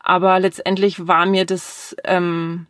Aber 0.00 0.38
letztendlich 0.38 1.08
war 1.08 1.26
mir 1.26 1.44
das, 1.44 1.96
ähm, 2.04 2.66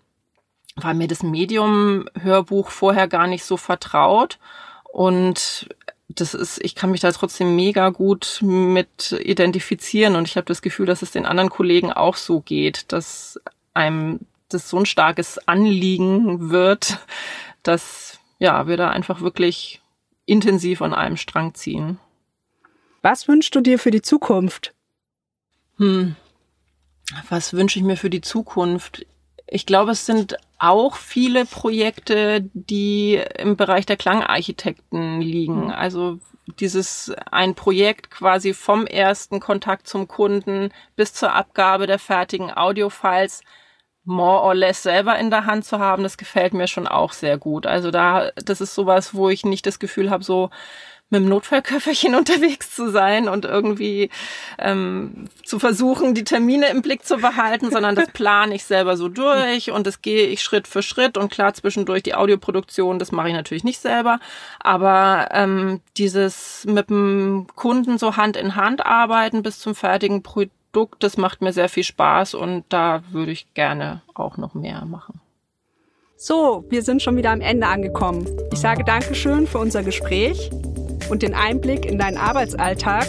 war 0.76 0.94
mir 0.94 1.08
das 1.08 1.22
Medium 1.22 2.08
Hörbuch 2.18 2.70
vorher 2.70 3.06
gar 3.06 3.26
nicht 3.26 3.44
so 3.44 3.58
vertraut. 3.58 4.38
Und 4.90 5.68
das 6.08 6.34
ist, 6.34 6.58
ich 6.62 6.74
kann 6.74 6.90
mich 6.90 7.00
da 7.00 7.12
trotzdem 7.12 7.54
mega 7.54 7.90
gut 7.90 8.40
mit 8.42 9.12
identifizieren 9.12 10.16
und 10.16 10.26
ich 10.26 10.36
habe 10.36 10.46
das 10.46 10.62
Gefühl, 10.62 10.86
dass 10.86 11.02
es 11.02 11.10
den 11.10 11.26
anderen 11.26 11.50
Kollegen 11.50 11.92
auch 11.92 12.16
so 12.16 12.40
geht, 12.40 12.90
dass 12.92 13.38
einem 13.74 14.20
das 14.48 14.70
so 14.70 14.78
ein 14.78 14.86
starkes 14.86 15.38
Anliegen 15.46 16.50
wird, 16.50 16.98
dass 17.62 18.18
ja, 18.38 18.66
wir 18.66 18.76
da 18.76 18.88
einfach 18.90 19.20
wirklich 19.20 19.82
intensiv 20.24 20.80
an 20.80 20.94
einem 20.94 21.16
Strang 21.16 21.54
ziehen. 21.54 21.98
Was 23.02 23.28
wünschst 23.28 23.54
du 23.54 23.60
dir 23.60 23.78
für 23.78 23.90
die 23.90 24.02
Zukunft? 24.02 24.74
Hm. 25.76 26.16
Was 27.28 27.52
wünsche 27.52 27.78
ich 27.78 27.84
mir 27.84 27.96
für 27.96 28.10
die 28.10 28.20
Zukunft? 28.20 29.06
Ich 29.46 29.66
glaube, 29.66 29.92
es 29.92 30.06
sind 30.06 30.36
auch 30.58 30.96
viele 30.96 31.44
Projekte, 31.44 32.48
die 32.52 33.22
im 33.38 33.56
Bereich 33.56 33.86
der 33.86 33.96
Klangarchitekten 33.96 35.20
liegen. 35.20 35.66
Mhm. 35.66 35.70
Also 35.70 36.18
dieses 36.58 37.12
ein 37.30 37.54
Projekt 37.54 38.10
quasi 38.10 38.54
vom 38.54 38.86
ersten 38.86 39.40
Kontakt 39.40 39.86
zum 39.86 40.08
Kunden 40.08 40.70
bis 40.96 41.12
zur 41.12 41.32
Abgabe 41.32 41.86
der 41.86 41.98
fertigen 41.98 42.50
Audiofiles 42.56 43.42
more 44.04 44.42
or 44.42 44.54
less 44.54 44.82
selber 44.82 45.18
in 45.18 45.30
der 45.30 45.44
Hand 45.44 45.66
zu 45.66 45.78
haben, 45.78 46.02
das 46.02 46.16
gefällt 46.16 46.54
mir 46.54 46.66
schon 46.66 46.88
auch 46.88 47.12
sehr 47.12 47.36
gut. 47.36 47.66
Also 47.66 47.90
da, 47.90 48.30
das 48.36 48.62
ist 48.62 48.74
sowas, 48.74 49.14
wo 49.14 49.28
ich 49.28 49.44
nicht 49.44 49.66
das 49.66 49.78
Gefühl 49.78 50.08
habe, 50.08 50.24
so 50.24 50.48
mit 51.10 51.22
dem 51.22 51.28
Notfallköfferchen 51.28 52.14
unterwegs 52.16 52.74
zu 52.74 52.90
sein 52.90 53.28
und 53.28 53.44
irgendwie 53.44 54.10
ähm, 54.58 55.28
zu 55.44 55.58
versuchen, 55.58 56.14
die 56.14 56.24
Termine 56.24 56.68
im 56.68 56.82
Blick 56.82 57.04
zu 57.04 57.16
behalten, 57.18 57.70
sondern 57.70 57.94
das 57.94 58.08
plane 58.12 58.54
ich 58.54 58.64
selber 58.64 58.96
so 58.96 59.08
durch 59.08 59.70
und 59.70 59.86
das 59.86 60.02
gehe 60.02 60.26
ich 60.26 60.42
Schritt 60.42 60.68
für 60.68 60.82
Schritt 60.82 61.16
und 61.16 61.30
klar 61.30 61.54
zwischendurch 61.54 62.02
die 62.02 62.14
Audioproduktion, 62.14 62.98
das 62.98 63.12
mache 63.12 63.28
ich 63.28 63.34
natürlich 63.34 63.64
nicht 63.64 63.80
selber, 63.80 64.20
aber 64.60 65.28
ähm, 65.32 65.80
dieses 65.96 66.64
mit 66.66 66.90
dem 66.90 67.46
Kunden 67.54 67.98
so 67.98 68.16
Hand 68.16 68.36
in 68.36 68.56
Hand 68.56 68.84
arbeiten 68.84 69.42
bis 69.42 69.58
zum 69.58 69.74
fertigen 69.74 70.22
Produkt, 70.22 71.02
das 71.02 71.16
macht 71.16 71.40
mir 71.40 71.52
sehr 71.52 71.68
viel 71.68 71.84
Spaß 71.84 72.34
und 72.34 72.64
da 72.68 73.02
würde 73.10 73.32
ich 73.32 73.52
gerne 73.54 74.02
auch 74.14 74.36
noch 74.36 74.54
mehr 74.54 74.84
machen. 74.84 75.20
So, 76.20 76.64
wir 76.68 76.82
sind 76.82 77.00
schon 77.00 77.16
wieder 77.16 77.30
am 77.30 77.40
Ende 77.40 77.68
angekommen. 77.68 78.26
Ich 78.52 78.58
sage 78.58 78.82
Dankeschön 78.82 79.46
für 79.46 79.58
unser 79.58 79.84
Gespräch 79.84 80.50
und 81.10 81.22
den 81.22 81.34
Einblick 81.34 81.84
in 81.84 81.98
deinen 81.98 82.16
Arbeitsalltag. 82.16 83.06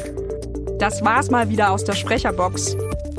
Das 0.79 1.03
war's 1.03 1.29
mal 1.29 1.49
wieder 1.49 1.71
aus 1.71 1.83
der 1.83 1.93
Sprecherbox. 1.93 2.75